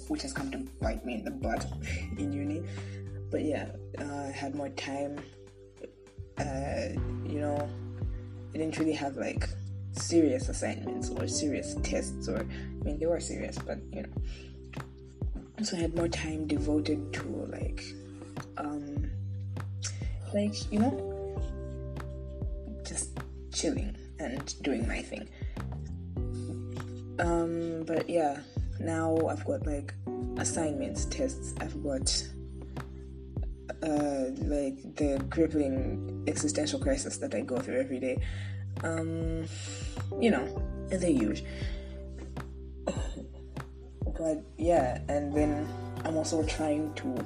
which 0.07 0.21
has 0.21 0.33
come 0.33 0.51
to 0.51 0.57
bite 0.81 1.05
me 1.05 1.15
in 1.15 1.23
the 1.23 1.31
butt 1.31 1.65
in 2.17 2.31
uni. 2.33 2.63
But 3.31 3.43
yeah 3.43 3.69
uh, 3.99 4.27
I 4.27 4.31
had 4.31 4.55
more 4.55 4.69
time. 4.69 5.19
Uh, 6.37 6.89
you 7.25 7.39
know 7.39 7.69
I 8.53 8.57
didn't 8.57 8.77
really 8.77 8.93
have 8.93 9.17
like 9.17 9.47
serious 9.93 10.49
assignments 10.49 11.09
or 11.09 11.27
serious 11.27 11.75
tests 11.83 12.27
or 12.27 12.39
I 12.39 12.83
mean 12.83 12.99
they 12.99 13.05
were 13.05 13.19
serious 13.19 13.57
but 13.57 13.77
you 13.91 14.03
know. 14.03 14.09
So 15.63 15.77
I 15.77 15.81
had 15.81 15.95
more 15.95 16.07
time 16.07 16.47
devoted 16.47 17.13
to 17.13 17.23
like 17.51 17.83
um 18.57 19.09
like 20.33 20.71
you 20.71 20.79
know 20.79 20.93
just 22.85 23.17
chilling 23.53 23.95
and 24.19 24.61
doing 24.63 24.87
my 24.87 25.01
thing. 25.01 25.27
Um 27.19 27.83
but 27.85 28.09
yeah 28.09 28.39
now 28.79 29.15
I've 29.27 29.45
got 29.45 29.65
like 29.65 29.93
assignments 30.37 31.05
tests 31.05 31.53
I've 31.61 31.81
got 31.83 32.23
uh, 33.83 34.31
like 34.43 34.95
the 34.95 35.23
crippling 35.29 36.23
existential 36.27 36.79
crisis 36.79 37.17
that 37.17 37.35
I 37.35 37.41
go 37.41 37.59
through 37.59 37.79
every 37.79 37.99
day 37.99 38.21
um, 38.81 39.45
you 40.19 40.31
know, 40.31 40.45
the 40.89 41.11
usual. 41.11 41.47
But 44.17 44.43
yeah, 44.57 44.99
and 45.09 45.33
then 45.33 45.67
I'm 46.05 46.17
also 46.17 46.43
trying 46.43 46.93
to 46.95 47.25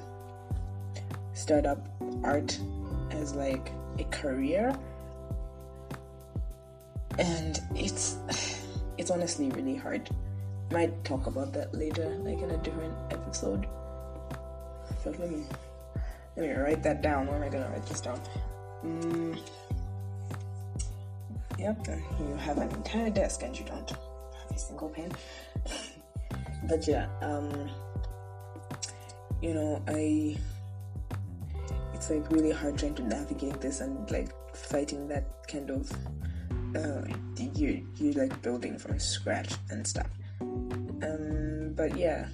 start 1.33 1.65
up 1.65 1.85
art 2.23 2.57
as 3.11 3.35
like 3.35 3.71
a 3.99 4.03
career, 4.05 4.73
and 7.19 7.59
it's 7.75 8.17
it's 8.97 9.11
honestly 9.11 9.49
really 9.51 9.75
hard. 9.75 10.09
Might 10.71 11.03
talk 11.03 11.27
about 11.27 11.53
that 11.53 11.73
later, 11.73 12.07
like 12.23 12.41
in 12.41 12.51
a 12.51 12.57
different 12.57 12.95
episode. 13.11 13.67
Let 15.05 15.31
me 15.31 15.43
let 16.35 16.45
me 16.47 16.53
write 16.53 16.83
that 16.83 17.01
down. 17.01 17.27
Where 17.27 17.35
am 17.35 17.43
I 17.43 17.49
gonna 17.49 17.69
write 17.69 17.85
this 17.85 18.01
down? 18.01 18.19
Mm. 18.83 19.39
Yep, 21.59 21.87
you 22.19 22.35
have 22.35 22.57
an 22.57 22.69
entire 22.71 23.09
desk 23.09 23.41
and 23.43 23.57
you 23.57 23.65
don't 23.65 23.89
have 23.89 24.51
a 24.51 24.57
single 24.57 24.89
pen. 24.89 25.11
but 26.69 26.87
yeah, 26.87 27.07
um, 27.21 27.69
you 29.41 29.53
know, 29.53 29.81
I 29.87 30.37
it's 31.93 32.09
like 32.11 32.29
really 32.31 32.51
hard 32.51 32.77
trying 32.77 32.93
to 32.95 33.03
navigate 33.03 33.59
this 33.59 33.81
and 33.81 34.09
like 34.11 34.29
fighting 34.55 35.07
that 35.07 35.47
kind 35.47 35.71
of 35.71 35.91
uh, 36.75 37.01
you 37.55 37.87
you 37.95 38.11
like 38.13 38.39
building 38.41 38.77
from 38.77 38.99
scratch 38.99 39.55
and 39.69 39.85
stuff. 39.85 40.09
Um, 40.41 41.73
but 41.75 41.97
yeah, 41.97 42.27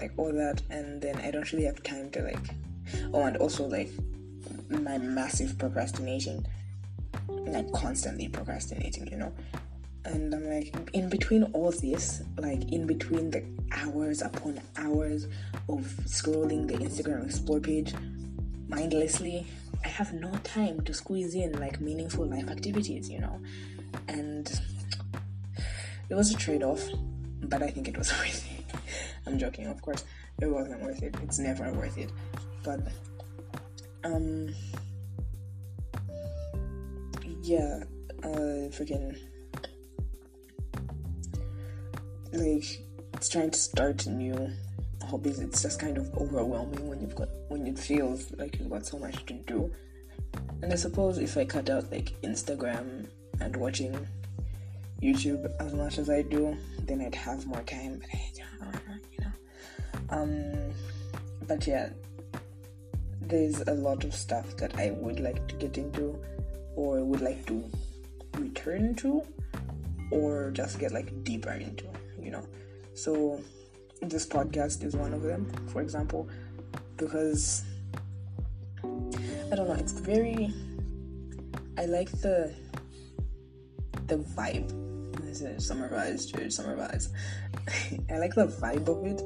like 0.00 0.12
all 0.16 0.32
that, 0.32 0.62
and 0.70 1.00
then 1.02 1.16
I 1.20 1.30
don't 1.30 1.50
really 1.52 1.66
have 1.66 1.82
time 1.82 2.10
to 2.12 2.22
like. 2.22 2.54
Oh, 3.12 3.22
and 3.22 3.36
also 3.36 3.66
like 3.66 3.90
my 4.68 4.98
massive 4.98 5.58
procrastination 5.58 6.46
like 7.46 7.70
constantly 7.72 8.28
procrastinating, 8.28 9.06
you 9.08 9.16
know. 9.16 9.32
And 10.04 10.34
I'm 10.34 10.48
like, 10.48 10.74
in 10.94 11.08
between 11.10 11.44
all 11.52 11.70
this, 11.70 12.22
like 12.38 12.72
in 12.72 12.86
between 12.86 13.30
the 13.30 13.44
hours 13.72 14.22
upon 14.22 14.60
hours 14.76 15.26
of 15.68 15.82
scrolling 16.06 16.66
the 16.66 16.74
Instagram 16.74 17.24
Explore 17.26 17.60
page 17.60 17.92
mindlessly, 18.68 19.46
I 19.84 19.88
have 19.88 20.12
no 20.12 20.32
time 20.42 20.80
to 20.82 20.94
squeeze 20.94 21.34
in 21.34 21.52
like 21.60 21.80
meaningful 21.80 22.26
life 22.26 22.48
activities, 22.48 23.10
you 23.10 23.20
know. 23.20 23.40
And 24.08 24.50
it 26.08 26.14
was 26.14 26.32
a 26.32 26.36
trade 26.36 26.62
off, 26.62 26.82
but 27.42 27.62
I 27.62 27.68
think 27.70 27.88
it 27.88 27.96
was 27.96 28.10
worth 28.18 28.46
it. 28.58 28.64
I'm 29.26 29.38
joking, 29.38 29.66
of 29.66 29.80
course. 29.82 30.04
it 30.40 30.46
wasn't 30.46 30.82
worth 30.82 31.02
it. 31.02 31.14
It's 31.22 31.38
never 31.38 31.72
worth 31.72 31.98
it. 31.98 32.10
But 32.62 32.80
um 34.02 34.54
yeah, 37.50 37.82
uh 38.22 38.70
freaking 38.70 39.18
like 42.32 42.64
it's 43.14 43.28
trying 43.28 43.50
to 43.50 43.58
start 43.58 44.06
new 44.06 44.50
hobbies. 45.08 45.40
It's 45.40 45.62
just 45.62 45.80
kind 45.80 45.98
of 45.98 46.14
overwhelming 46.16 46.88
when 46.88 47.00
you've 47.00 47.16
got 47.16 47.28
when 47.48 47.66
it 47.66 47.76
feels 47.76 48.30
like 48.38 48.56
you've 48.56 48.70
got 48.70 48.86
so 48.86 48.98
much 49.00 49.26
to 49.26 49.34
do. 49.34 49.72
And 50.62 50.72
i 50.72 50.76
suppose 50.76 51.18
if 51.18 51.36
i 51.36 51.44
cut 51.44 51.70
out 51.70 51.90
like 51.90 52.14
instagram 52.22 53.08
and 53.40 53.56
watching 53.56 54.06
youtube 55.02 55.50
as 55.58 55.72
much 55.74 55.98
as 55.98 56.10
i 56.10 56.20
do 56.22 56.56
then 56.82 57.00
i'd 57.00 57.14
have 57.14 57.46
more 57.46 57.62
time 57.62 57.98
but 57.98 58.10
I, 58.12 58.98
you 59.10 59.18
know. 59.24 59.32
Um 60.10 60.72
but 61.48 61.66
yeah 61.66 61.88
there's 63.22 63.60
a 63.62 63.72
lot 63.72 64.04
of 64.04 64.14
stuff 64.14 64.54
that 64.58 64.76
i 64.78 64.90
would 64.90 65.18
like 65.18 65.48
to 65.48 65.54
get 65.56 65.78
into 65.78 66.20
or 66.76 67.04
would 67.04 67.20
like 67.20 67.44
to 67.46 67.64
return 68.38 68.94
to 68.96 69.22
or 70.10 70.50
just 70.52 70.78
get 70.78 70.92
like 70.92 71.24
deeper 71.24 71.52
into 71.52 71.84
you 72.20 72.30
know? 72.30 72.46
So 72.94 73.40
this 74.02 74.26
podcast 74.26 74.84
is 74.84 74.96
one 74.96 75.12
of 75.12 75.22
them. 75.22 75.50
For 75.68 75.80
example 75.82 76.28
because 77.00 77.64
i 79.50 79.56
don't 79.56 79.66
know 79.66 79.74
it's 79.74 79.92
very 79.92 80.52
i 81.78 81.86
like 81.86 82.10
the 82.20 82.54
the 84.06 84.16
vibe. 84.16 84.68
This 85.22 85.40
is 85.40 85.66
summarized 85.66 86.36
summarize 86.52 87.10
i 88.10 88.18
like 88.18 88.34
the 88.34 88.46
vibe 88.46 88.88
of 88.88 89.04
it. 89.06 89.22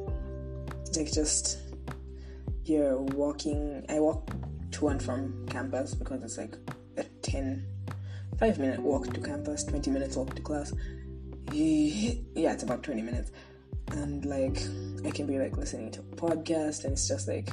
Like 0.96 1.12
just 1.12 1.58
you're 2.64 3.00
walking 3.00 3.84
i 3.88 3.98
walk 3.98 4.30
to 4.70 4.88
and 4.88 5.02
from 5.02 5.46
campus 5.48 5.94
because 5.94 6.22
it's 6.22 6.38
like 6.38 6.56
a 7.34 7.42
10 7.42 7.66
5 8.38 8.58
minute 8.58 8.80
walk 8.80 9.12
to 9.12 9.20
campus 9.20 9.64
20 9.64 9.90
minutes 9.90 10.16
walk 10.16 10.34
to 10.34 10.42
class 10.42 10.72
yeah 11.52 12.52
it's 12.52 12.62
about 12.62 12.82
20 12.82 13.02
minutes 13.02 13.30
and 13.92 14.24
like 14.24 14.62
I 15.06 15.10
can 15.10 15.26
be 15.26 15.38
like 15.38 15.56
listening 15.56 15.90
to 15.92 16.00
a 16.00 16.16
podcast 16.16 16.84
and 16.84 16.94
it's 16.94 17.06
just 17.06 17.28
like 17.28 17.50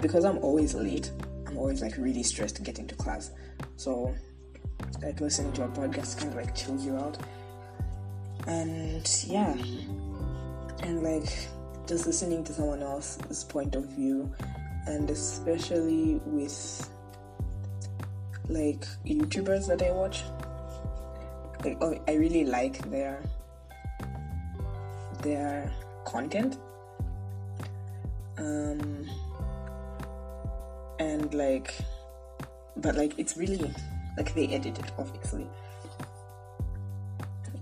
because 0.00 0.24
I'm 0.24 0.38
always 0.38 0.74
late, 0.74 1.10
I'm 1.46 1.56
always 1.56 1.82
like 1.82 1.96
really 1.96 2.22
stressed 2.22 2.62
getting 2.62 2.86
to 2.88 2.94
class. 2.94 3.30
So 3.76 4.14
like 5.02 5.20
listening 5.20 5.52
to 5.54 5.64
a 5.64 5.68
podcast 5.68 6.18
kind 6.18 6.30
of 6.30 6.36
like 6.36 6.54
chills 6.54 6.84
you 6.84 6.96
out. 6.96 7.18
And 8.46 9.24
yeah. 9.26 9.54
And 10.82 11.02
like 11.02 11.48
just 11.86 12.06
listening 12.06 12.44
to 12.44 12.52
someone 12.52 12.82
else's 12.82 13.44
point 13.44 13.74
of 13.74 13.84
view 13.90 14.32
and 14.86 15.08
especially 15.10 16.20
with 16.26 16.88
like 18.48 18.86
YouTubers 19.04 19.66
that 19.66 19.82
I 19.82 19.90
watch. 19.90 20.24
Like 21.64 21.78
oh 21.80 21.98
I 22.06 22.14
really 22.14 22.44
like 22.44 22.78
their 22.90 23.22
their 25.22 25.72
content. 26.04 26.58
Um 28.38 29.08
and 30.98 31.32
like 31.34 31.74
but 32.76 32.94
like 32.96 33.18
it's 33.18 33.36
really 33.36 33.72
like 34.16 34.34
they 34.34 34.46
edit 34.48 34.78
it 34.78 34.92
obviously. 34.98 35.46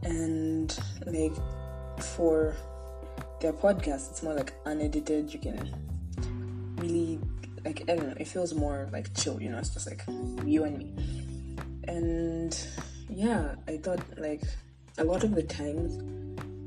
And 0.02 0.76
like 1.06 1.32
for 2.00 2.54
their 3.40 3.52
podcast 3.52 4.10
it's 4.10 4.22
more 4.22 4.34
like 4.34 4.52
unedited. 4.66 5.32
You 5.32 5.40
can 5.40 5.74
really 6.76 7.20
like 7.64 7.82
i 7.88 7.94
don't 7.94 8.08
know 8.08 8.14
it 8.18 8.28
feels 8.28 8.54
more 8.54 8.88
like 8.92 9.12
chill 9.14 9.40
you 9.40 9.50
know 9.50 9.58
it's 9.58 9.70
just 9.70 9.86
like 9.86 10.02
you 10.44 10.64
and 10.64 10.78
me 10.78 10.92
and 11.88 12.66
yeah 13.08 13.54
i 13.68 13.76
thought 13.76 14.00
like 14.18 14.42
a 14.98 15.04
lot 15.04 15.24
of 15.24 15.34
the 15.34 15.42
times 15.42 15.98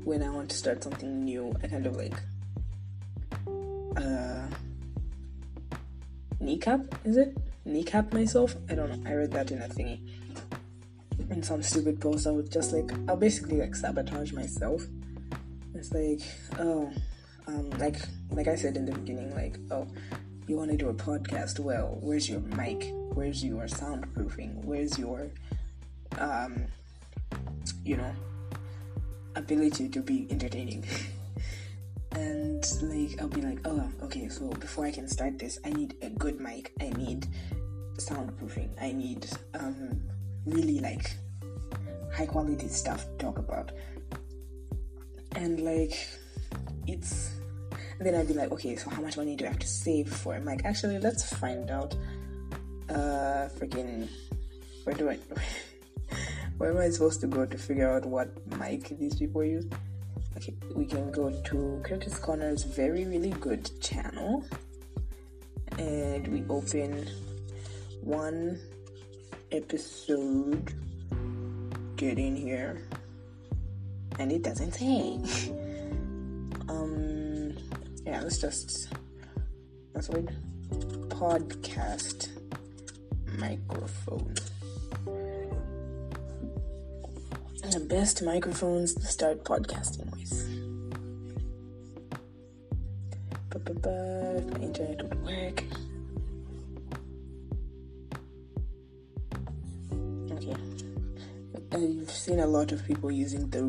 when 0.08 0.22
I 0.22 0.30
want 0.30 0.48
to 0.50 0.56
start 0.56 0.82
something 0.82 1.24
new, 1.24 1.54
I 1.62 1.66
kind 1.66 1.86
of 1.86 1.96
like 1.96 2.14
uh, 3.96 4.46
kneecap, 6.40 6.80
is 7.04 7.18
it? 7.18 7.36
Kneecap 7.66 8.12
myself? 8.14 8.56
I 8.70 8.74
don't 8.74 8.88
know. 8.90 9.10
I 9.10 9.14
read 9.14 9.32
that 9.32 9.50
in 9.50 9.60
a 9.60 9.68
thingy. 9.68 10.00
In 11.30 11.42
some 11.42 11.62
stupid 11.62 12.00
post, 12.00 12.26
I 12.26 12.30
would 12.30 12.50
just 12.50 12.72
like, 12.72 12.90
I'll 13.06 13.16
basically 13.16 13.60
like 13.60 13.74
sabotage 13.74 14.32
myself. 14.32 14.82
It's 15.74 15.92
like, 15.92 16.20
oh, 16.58 16.90
um, 17.46 17.68
like, 17.78 17.96
like 18.30 18.48
I 18.48 18.56
said 18.56 18.78
in 18.78 18.86
the 18.86 18.92
beginning, 18.92 19.34
like, 19.34 19.58
oh, 19.70 19.86
you 20.48 20.56
want 20.56 20.70
to 20.70 20.76
do 20.76 20.88
a 20.88 20.94
podcast? 20.94 21.58
Well, 21.58 21.98
where's 22.00 22.28
your 22.28 22.40
mic? 22.40 22.90
Where's 23.12 23.44
your 23.44 23.64
soundproofing? 23.64 24.64
Where's 24.64 24.98
your, 24.98 25.30
um, 26.18 26.66
you 27.84 27.96
know, 27.96 28.12
ability 29.36 29.88
to 29.90 30.00
be 30.00 30.26
entertaining. 30.30 30.84
and 32.12 32.64
like 32.82 33.20
I'll 33.20 33.28
be 33.28 33.42
like, 33.42 33.60
oh, 33.64 33.90
okay, 34.02 34.28
so 34.28 34.48
before 34.48 34.86
I 34.86 34.90
can 34.90 35.08
start 35.08 35.38
this, 35.38 35.58
I 35.64 35.70
need 35.70 35.96
a 36.02 36.10
good 36.10 36.40
mic. 36.40 36.72
I 36.80 36.90
need 36.90 37.26
soundproofing. 37.96 38.70
I 38.80 38.92
need 38.92 39.26
um 39.54 40.00
really 40.46 40.80
like 40.80 41.12
high 42.14 42.26
quality 42.26 42.68
stuff 42.68 43.04
to 43.04 43.24
talk 43.24 43.38
about. 43.38 43.72
And 45.34 45.60
like 45.60 46.08
it's 46.86 47.37
then 48.06 48.14
I'd 48.14 48.28
be 48.28 48.34
like, 48.34 48.52
okay, 48.52 48.76
so 48.76 48.90
how 48.90 49.02
much 49.02 49.16
money 49.16 49.36
do 49.36 49.44
I 49.44 49.48
have 49.48 49.58
to 49.58 49.66
save 49.66 50.08
for 50.12 50.34
a 50.36 50.40
mic? 50.40 50.64
Actually, 50.64 50.98
let's 50.98 51.32
find 51.34 51.70
out. 51.70 51.94
Uh, 52.88 53.48
freaking, 53.58 54.08
where 54.84 54.96
do 54.96 55.10
I? 55.10 55.18
where 56.58 56.70
am 56.70 56.78
I 56.78 56.88
supposed 56.90 57.20
to 57.20 57.26
go 57.26 57.44
to 57.44 57.58
figure 57.58 57.90
out 57.90 58.06
what 58.06 58.30
mic 58.58 58.88
these 58.98 59.16
people 59.16 59.44
use? 59.44 59.66
Okay, 60.36 60.54
we 60.74 60.86
can 60.86 61.10
go 61.10 61.30
to 61.30 61.80
Curtis 61.84 62.18
Connor's 62.18 62.62
very, 62.62 63.04
really 63.04 63.30
good 63.30 63.68
channel 63.80 64.44
and 65.78 66.26
we 66.28 66.44
open 66.48 67.08
one 68.02 68.58
episode. 69.52 70.72
Get 71.96 72.18
in 72.18 72.36
here, 72.36 72.80
and 74.18 74.30
it 74.30 74.42
doesn't 74.42 74.72
say. 74.72 75.18
um, 76.68 77.07
yeah, 78.08 78.22
let's 78.22 78.38
just 78.38 78.88
that's 79.92 80.08
what 80.08 80.24
podcast 81.10 82.28
microphone. 83.38 84.34
the 87.70 87.80
best 87.80 88.22
microphones 88.22 88.94
to 88.94 89.02
start 89.02 89.44
podcasting 89.44 90.10
with. 90.12 90.32
If 94.38 94.46
my 94.54 94.60
internet 94.62 95.02
would 95.02 95.22
work. 95.22 95.64
Okay. 100.32 100.56
Uh, 101.72 102.00
I've 102.02 102.10
seen 102.10 102.40
a 102.40 102.46
lot 102.46 102.72
of 102.72 102.86
people 102.86 103.10
using 103.10 103.50
the. 103.50 103.64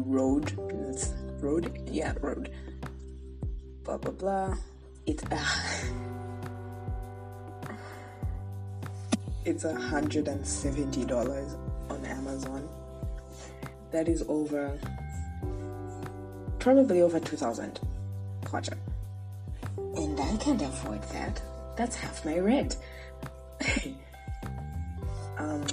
It's 0.90 1.14
Rode? 1.42 1.90
Yeah, 1.92 2.14
Rode. 2.22 2.50
Blah 3.84 3.98
blah 3.98 4.12
blah. 4.12 4.56
It's 5.06 5.24
a. 5.24 5.40
it's 9.46 9.64
a 9.64 9.74
hundred 9.74 10.28
and 10.28 10.46
seventy 10.46 11.06
dollars 11.06 11.56
on 11.90 12.06
Amazon. 12.06 12.68
That 13.92 14.08
is 14.08 14.24
over 14.28 14.80
probably 16.60 17.02
over 17.02 17.20
2000 17.22 17.80
kwacha 18.44 18.74
and 19.96 20.20
i 20.20 20.36
can't 20.38 20.62
afford 20.62 21.02
that. 21.04 21.42
That's 21.78 21.96
half 21.96 22.26
my 22.26 22.38
rent. 22.40 22.78
Um 25.38 25.64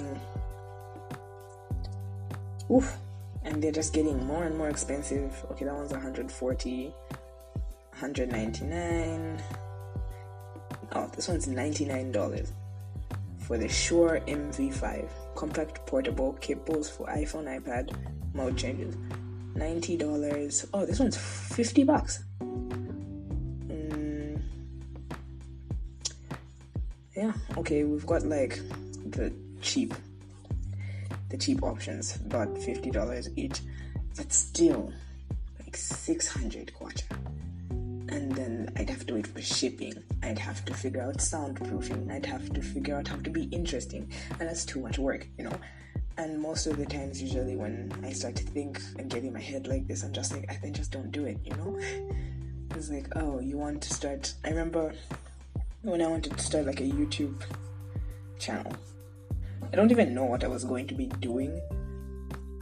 oof. 2.71 2.97
And 3.43 3.61
they're 3.61 3.73
just 3.73 3.93
getting 3.93 4.25
more 4.25 4.45
and 4.45 4.57
more 4.57 4.69
expensive. 4.69 5.45
Okay 5.51 5.65
that 5.65 5.75
one's 5.75 5.91
140 5.91 6.93
199 7.99 9.41
oh 10.93 11.11
this 11.15 11.27
one's 11.27 11.47
$99 11.47 12.51
for 13.47 13.57
the 13.57 13.67
Shure 13.67 14.19
MV5 14.27 15.09
compact 15.35 15.85
portable 15.85 16.33
cables 16.33 16.89
for 16.89 17.07
iPhone, 17.07 17.45
iPad, 17.45 17.95
mode 18.33 18.57
changes. 18.57 18.93
$90. 19.55 20.69
Oh, 20.73 20.85
this 20.85 20.99
one's 20.99 21.15
50 21.15 21.85
bucks. 21.85 22.23
Mm. 22.41 24.41
Yeah, 27.15 27.31
okay, 27.57 27.85
we've 27.85 28.05
got 28.05 28.23
like 28.23 28.59
the 29.05 29.31
cheap 29.61 29.93
the 31.29 31.37
cheap 31.37 31.63
options, 31.63 32.17
about 32.17 32.53
$50 32.55 33.29
each. 33.35 33.61
But 34.15 34.33
still 34.33 34.91
like 35.59 35.75
600 35.75 36.71
kwacha. 36.79 37.03
And 38.09 38.31
then 38.31 38.71
I'd 38.77 38.89
have 38.89 39.05
to 39.07 39.15
wait 39.15 39.27
for 39.27 39.41
shipping. 39.41 39.93
I'd 40.23 40.39
have 40.39 40.63
to 40.65 40.73
figure 40.73 41.01
out 41.01 41.17
soundproofing. 41.17 42.11
I'd 42.11 42.25
have 42.25 42.51
to 42.53 42.61
figure 42.61 42.95
out 42.95 43.07
how 43.07 43.17
to 43.17 43.29
be 43.29 43.43
interesting, 43.45 44.11
and 44.39 44.49
that's 44.49 44.65
too 44.65 44.79
much 44.79 44.97
work, 44.97 45.27
you 45.37 45.43
know. 45.43 45.57
And 46.17 46.41
most 46.41 46.65
of 46.65 46.77
the 46.77 46.85
times, 46.85 47.21
usually 47.21 47.55
when 47.55 47.91
I 48.03 48.11
start 48.11 48.35
to 48.37 48.43
think 48.43 48.81
and 48.97 49.09
get 49.09 49.23
in 49.23 49.33
my 49.33 49.41
head 49.41 49.67
like 49.67 49.87
this, 49.87 50.03
I'm 50.03 50.13
just 50.13 50.33
like, 50.33 50.49
I 50.63 50.69
just 50.69 50.91
don't 50.91 51.11
do 51.11 51.25
it, 51.25 51.37
you 51.43 51.55
know. 51.55 51.79
It's 52.75 52.89
like, 52.89 53.07
oh, 53.15 53.39
you 53.39 53.57
want 53.57 53.81
to 53.83 53.93
start? 53.93 54.33
I 54.43 54.49
remember 54.49 54.93
when 55.83 56.01
I 56.01 56.07
wanted 56.07 56.35
to 56.35 56.43
start 56.43 56.65
like 56.65 56.79
a 56.79 56.83
YouTube 56.83 57.41
channel. 58.39 58.73
I 59.71 59.75
don't 59.75 59.91
even 59.91 60.13
know 60.13 60.25
what 60.25 60.43
I 60.43 60.47
was 60.47 60.63
going 60.63 60.87
to 60.87 60.95
be 60.95 61.05
doing. 61.05 61.59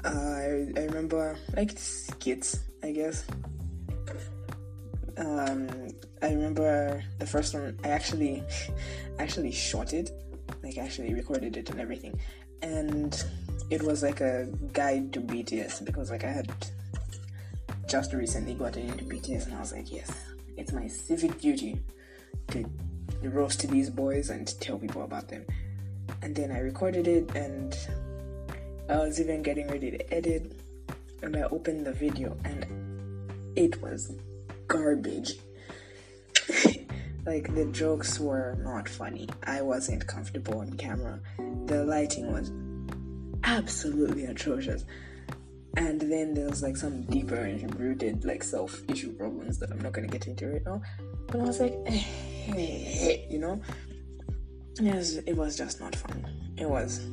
Uh, 0.03 0.09
I, 0.09 0.67
I 0.75 0.81
remember 0.85 1.37
like 1.55 1.77
skits, 1.77 2.59
I 2.83 2.91
guess. 2.91 3.25
Um, 5.17 5.89
I 6.21 6.29
remember 6.29 7.03
the 7.19 7.25
first 7.25 7.53
one. 7.53 7.79
I 7.83 7.89
actually, 7.89 8.43
actually 9.19 9.51
shot 9.51 9.93
it, 9.93 10.11
like 10.63 10.77
actually 10.77 11.13
recorded 11.13 11.57
it 11.57 11.69
and 11.69 11.79
everything, 11.79 12.19
and 12.61 13.23
it 13.69 13.81
was 13.81 14.03
like 14.03 14.21
a 14.21 14.47
guide 14.73 15.13
to 15.13 15.21
BTS 15.21 15.85
because 15.85 16.11
like 16.11 16.23
I 16.23 16.31
had 16.31 16.51
just 17.87 18.13
recently 18.13 18.53
gotten 18.53 18.89
into 18.89 19.05
BTS 19.05 19.45
and 19.45 19.55
I 19.55 19.59
was 19.59 19.73
like, 19.73 19.91
yes, 19.91 20.11
it's 20.57 20.71
my 20.71 20.87
civic 20.87 21.39
duty 21.39 21.79
to 22.49 22.65
roast 23.23 23.67
these 23.69 23.89
boys 23.89 24.29
and 24.29 24.47
tell 24.59 24.77
people 24.77 25.03
about 25.03 25.27
them. 25.27 25.45
And 26.21 26.35
then 26.35 26.51
I 26.51 26.59
recorded 26.59 27.07
it 27.07 27.35
and 27.35 27.77
I 28.89 28.97
was 28.97 29.19
even 29.19 29.41
getting 29.43 29.67
ready 29.67 29.91
to 29.91 30.13
edit 30.13 30.59
and 31.21 31.35
I 31.35 31.43
opened 31.43 31.85
the 31.85 31.93
video 31.93 32.37
and 32.43 32.65
it 33.55 33.81
was 33.81 34.13
garbage. 34.67 35.33
like 37.25 37.53
the 37.55 37.65
jokes 37.71 38.19
were 38.19 38.55
not 38.61 38.87
funny. 38.87 39.27
I 39.43 39.61
wasn't 39.61 40.05
comfortable 40.07 40.59
on 40.59 40.73
camera. 40.73 41.19
The 41.65 41.83
lighting 41.83 42.31
was 42.31 42.51
absolutely 43.43 44.25
atrocious. 44.25 44.85
And 45.77 45.99
then 45.99 46.33
there's 46.33 46.63
like 46.63 46.77
some 46.77 47.03
deeper 47.03 47.35
and 47.35 47.77
rooted 47.79 48.23
like 48.23 48.43
self 48.43 48.81
issue 48.89 49.11
problems 49.13 49.59
that 49.59 49.71
I'm 49.71 49.79
not 49.79 49.91
gonna 49.91 50.07
get 50.07 50.27
into 50.27 50.47
right 50.47 50.65
now. 50.65 50.81
But 51.27 51.41
I 51.41 51.43
was 51.43 51.59
like, 51.59 51.73
eh, 51.87 53.25
you 53.29 53.39
know, 53.39 53.61
it 54.79 54.95
was, 54.95 55.17
it 55.17 55.33
was 55.33 55.57
just 55.57 55.79
not 55.79 55.95
fun. 55.95 56.25
It 56.57 56.69
was, 56.69 57.05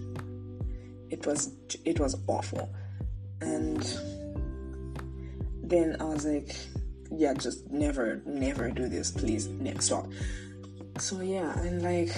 it 1.11 1.27
was, 1.27 1.53
it 1.85 1.99
was 1.99 2.17
awful. 2.29 2.73
And 3.41 3.83
then 5.65 5.97
I 5.99 6.05
was 6.05 6.25
like, 6.25 6.55
yeah, 7.17 7.35
just 7.35 7.71
never, 7.71 8.23
never 8.25 8.71
do 8.71 8.89
this, 8.89 9.11
please, 9.11 9.49
next 9.49 9.87
stop. 9.87 10.07
So 10.99 11.21
yeah, 11.21 11.59
and 11.61 11.83
like, 11.83 12.15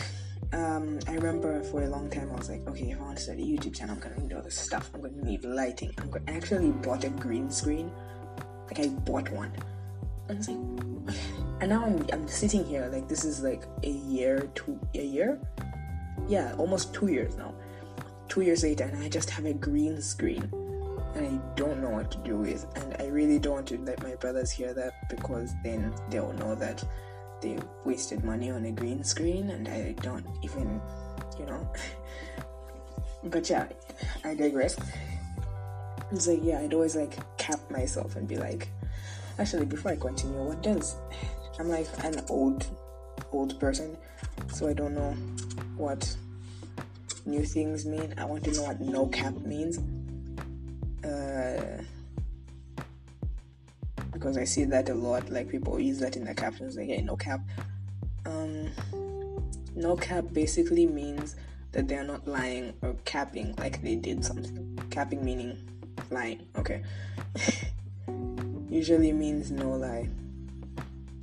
um, 0.52 0.98
I 1.08 1.12
remember 1.14 1.62
for 1.64 1.82
a 1.82 1.88
long 1.88 2.10
time 2.10 2.30
I 2.32 2.36
was 2.36 2.48
like, 2.48 2.66
okay, 2.68 2.90
if 2.90 3.00
I 3.00 3.02
want 3.02 3.16
to 3.16 3.22
start 3.22 3.38
a 3.38 3.42
YouTube 3.42 3.74
channel, 3.74 3.94
I'm 3.94 4.00
gonna 4.00 4.20
need 4.20 4.32
all 4.32 4.42
this 4.42 4.58
stuff. 4.58 4.90
I'm 4.94 5.02
gonna 5.02 5.24
need 5.24 5.44
lighting. 5.44 5.92
I'm 5.98 6.10
gonna, 6.10 6.24
I 6.28 6.32
actually 6.32 6.70
bought 6.70 7.04
a 7.04 7.10
green 7.10 7.50
screen. 7.50 7.90
Like 8.66 8.80
I 8.80 8.88
bought 8.88 9.30
one. 9.30 9.52
And 10.28 10.38
it's 10.38 10.48
like, 10.48 10.56
and 11.60 11.68
now 11.68 11.84
I'm, 11.84 12.06
I'm 12.12 12.28
sitting 12.28 12.64
here 12.64 12.88
like 12.92 13.08
this 13.08 13.24
is 13.24 13.42
like 13.42 13.64
a 13.82 13.90
year, 13.90 14.48
two, 14.54 14.78
a 14.94 15.04
year, 15.04 15.40
yeah, 16.28 16.54
almost 16.58 16.94
two 16.94 17.08
years 17.08 17.36
now. 17.36 17.54
Two 18.28 18.40
years 18.40 18.62
later, 18.62 18.84
and 18.84 19.02
I 19.02 19.08
just 19.08 19.30
have 19.30 19.44
a 19.44 19.52
green 19.52 20.00
screen 20.00 20.50
I 21.16 21.38
don't 21.54 21.80
know 21.80 21.90
what 21.90 22.10
to 22.12 22.18
do 22.18 22.36
with. 22.38 22.66
And 22.76 22.96
I 22.98 23.06
really 23.06 23.38
don't 23.38 23.54
want 23.54 23.68
to 23.68 23.78
let 23.78 24.02
my 24.02 24.14
brothers 24.16 24.50
hear 24.50 24.74
that 24.74 25.08
because 25.08 25.54
then 25.62 25.94
they'll 26.10 26.32
know 26.34 26.54
that 26.56 26.84
they 27.40 27.58
wasted 27.84 28.24
money 28.24 28.50
on 28.50 28.64
a 28.64 28.72
green 28.72 29.04
screen 29.04 29.50
and 29.50 29.68
I 29.68 29.92
don't 30.00 30.26
even, 30.42 30.80
you 31.38 31.46
know. 31.46 31.68
but 33.24 33.48
yeah, 33.48 33.66
I 34.24 34.34
digress. 34.34 34.76
It's 36.10 36.26
like, 36.26 36.40
yeah, 36.42 36.60
I'd 36.60 36.74
always 36.74 36.96
like 36.96 37.16
cap 37.36 37.60
myself 37.70 38.16
and 38.16 38.26
be 38.26 38.36
like, 38.36 38.68
actually, 39.38 39.66
before 39.66 39.92
I 39.92 39.96
continue, 39.96 40.42
what 40.42 40.62
does. 40.62 40.96
I'm 41.58 41.68
like 41.68 41.86
an 42.02 42.20
old, 42.28 42.66
old 43.32 43.58
person, 43.60 43.96
so 44.52 44.68
I 44.68 44.72
don't 44.72 44.94
know 44.94 45.12
what 45.76 46.16
new 47.26 47.44
things 47.44 47.86
mean. 47.86 48.14
I 48.18 48.24
want 48.24 48.44
to 48.44 48.52
know 48.52 48.64
what 48.64 48.80
no 48.80 49.06
cap 49.06 49.34
means 49.34 49.78
uh, 51.04 51.82
because 54.12 54.36
I 54.36 54.44
see 54.44 54.64
that 54.64 54.88
a 54.88 54.94
lot. 54.94 55.30
Like 55.30 55.48
people 55.48 55.78
use 55.78 55.98
that 56.00 56.16
in 56.16 56.24
the 56.24 56.34
captions, 56.34 56.76
like, 56.76 56.88
"Hey, 56.88 57.02
no 57.02 57.16
cap." 57.16 57.40
Um, 58.26 58.70
no 59.74 59.96
cap 59.96 60.24
basically 60.32 60.86
means 60.86 61.36
that 61.72 61.88
they 61.88 61.96
are 61.96 62.04
not 62.04 62.26
lying 62.26 62.72
or 62.82 62.94
capping, 63.04 63.54
like 63.58 63.82
they 63.82 63.96
did 63.96 64.24
something. 64.24 64.78
Capping 64.90 65.24
meaning 65.24 65.58
lying. 66.10 66.46
Okay. 66.56 66.82
usually 68.68 69.12
means 69.12 69.50
no 69.50 69.70
lie. 69.70 70.08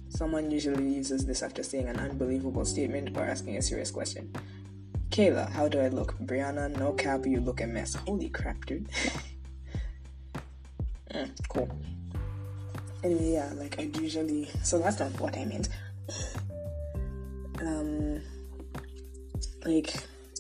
Someone 0.10 0.52
usually 0.52 0.94
uses 0.94 1.26
this 1.26 1.42
after 1.42 1.64
saying 1.64 1.88
an 1.88 1.98
unbelievable 1.98 2.66
statement 2.66 3.18
or 3.18 3.24
asking 3.24 3.58
a 3.58 3.62
serious 3.62 3.92
question. 3.92 4.32
Kayla, 5.10 5.50
how 5.50 5.68
do 5.68 5.80
I 5.80 5.88
look? 5.88 6.18
Brianna, 6.20 6.70
no 6.78 6.94
cap, 6.94 7.26
you 7.26 7.40
look 7.40 7.62
a 7.62 7.68
mess. 7.68 7.96
Holy 7.96 8.30
crap, 8.30 8.66
dude. 8.66 8.88
Mm, 11.14 11.30
cool. 11.50 11.70
Anyway, 13.04 13.34
yeah, 13.34 13.52
like 13.56 13.80
I 13.80 13.84
usually. 14.00 14.50
So 14.64 14.80
that's 14.80 15.00
not 15.00 15.20
what 15.20 15.38
I 15.38 15.46
meant. 15.46 15.70
Um, 17.60 18.20
like 19.66 19.94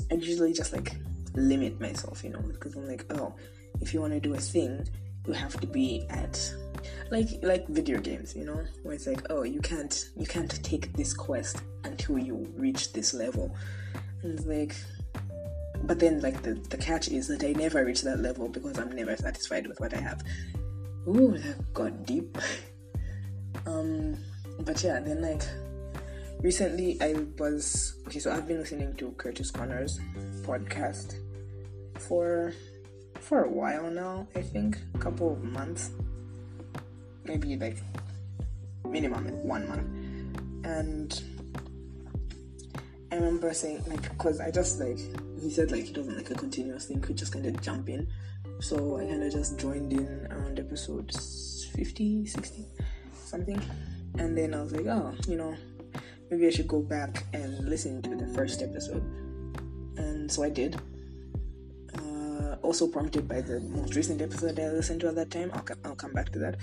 I 0.09 0.15
usually 0.15 0.53
just 0.53 0.73
like 0.73 0.93
limit 1.35 1.79
myself, 1.79 2.23
you 2.23 2.31
know, 2.31 2.39
because 2.39 2.75
I'm 2.75 2.87
like, 2.87 3.05
oh, 3.11 3.35
if 3.79 3.93
you 3.93 4.01
want 4.01 4.13
to 4.13 4.19
do 4.19 4.33
a 4.33 4.39
thing, 4.39 4.87
you 5.27 5.33
have 5.33 5.59
to 5.61 5.67
be 5.67 6.05
at 6.09 6.53
like 7.11 7.27
like 7.43 7.67
video 7.67 7.99
games, 7.99 8.35
you 8.35 8.45
know, 8.45 8.63
where 8.83 8.95
it's 8.95 9.07
like, 9.07 9.21
oh, 9.29 9.43
you 9.43 9.59
can't 9.61 10.09
you 10.15 10.25
can't 10.25 10.63
take 10.63 10.93
this 10.93 11.13
quest 11.13 11.61
until 11.83 12.17
you 12.17 12.51
reach 12.57 12.93
this 12.93 13.13
level, 13.13 13.55
and 14.23 14.37
it's 14.37 14.47
like. 14.47 14.75
But 15.83 15.99
then, 15.99 16.21
like 16.21 16.43
the 16.43 16.53
the 16.69 16.77
catch 16.77 17.07
is 17.07 17.27
that 17.29 17.43
I 17.43 17.53
never 17.53 17.83
reach 17.83 18.03
that 18.03 18.19
level 18.19 18.47
because 18.47 18.77
I'm 18.77 18.91
never 18.91 19.15
satisfied 19.17 19.65
with 19.65 19.79
what 19.79 19.95
I 19.95 19.99
have. 19.99 20.21
Ooh, 21.07 21.37
that 21.37 21.73
got 21.73 22.05
deep. 22.05 22.37
um, 23.65 24.17
but 24.59 24.83
yeah, 24.83 24.99
then 24.99 25.21
like 25.21 25.41
recently 26.41 27.01
I 27.01 27.15
was 27.37 27.95
okay. 28.07 28.19
So 28.19 28.31
I've 28.31 28.47
been 28.47 28.59
listening 28.59 28.95
to 28.97 29.11
Curtis 29.17 29.49
Connor's 29.49 29.99
podcast 30.43 31.15
for 31.97 32.53
for 33.19 33.43
a 33.43 33.49
while 33.49 33.89
now. 33.89 34.27
I 34.35 34.41
think 34.41 34.77
a 34.93 34.99
couple 34.99 35.33
of 35.33 35.43
months, 35.43 35.89
maybe 37.25 37.55
like 37.57 37.77
minimum 38.87 39.25
one 39.47 39.67
month, 39.67 40.65
and 40.65 41.23
I 43.11 43.15
remember 43.15 43.51
saying 43.53 43.83
like 43.87 44.03
because 44.03 44.39
I 44.39 44.51
just 44.51 44.79
like 44.79 44.99
he 45.41 45.49
said 45.49 45.71
like 45.71 45.85
he 45.85 45.93
doesn't 45.93 46.15
like 46.15 46.29
a 46.29 46.35
continuous 46.35 46.85
thing, 46.85 47.01
could 47.01 47.17
just 47.17 47.33
kind 47.33 47.47
of 47.47 47.59
jump 47.59 47.89
in 47.89 48.07
so 48.61 48.97
I 48.97 49.05
kind 49.05 49.23
of 49.23 49.31
just 49.31 49.59
joined 49.59 49.91
in 49.91 50.27
around 50.29 50.59
episode 50.59 51.11
50, 51.11 52.25
60, 52.27 52.65
something. 53.25 53.61
And 54.17 54.37
then 54.37 54.53
I 54.53 54.61
was 54.61 54.71
like, 54.71 54.85
oh, 54.85 55.13
you 55.27 55.35
know, 55.35 55.55
maybe 56.29 56.47
I 56.47 56.51
should 56.51 56.67
go 56.67 56.81
back 56.81 57.25
and 57.33 57.67
listen 57.67 58.01
to 58.03 58.15
the 58.15 58.27
first 58.33 58.61
episode. 58.61 59.03
And 59.97 60.31
so 60.31 60.43
I 60.43 60.49
did. 60.49 60.79
Uh, 61.97 62.55
also 62.61 62.87
prompted 62.87 63.27
by 63.27 63.41
the 63.41 63.59
most 63.61 63.95
recent 63.95 64.21
episode 64.21 64.59
I 64.59 64.69
listened 64.69 65.01
to 65.01 65.07
at 65.07 65.15
that 65.15 65.31
time. 65.31 65.51
I'll, 65.53 65.65
I'll 65.83 65.95
come 65.95 66.13
back 66.13 66.31
to 66.33 66.39
that. 66.39 66.57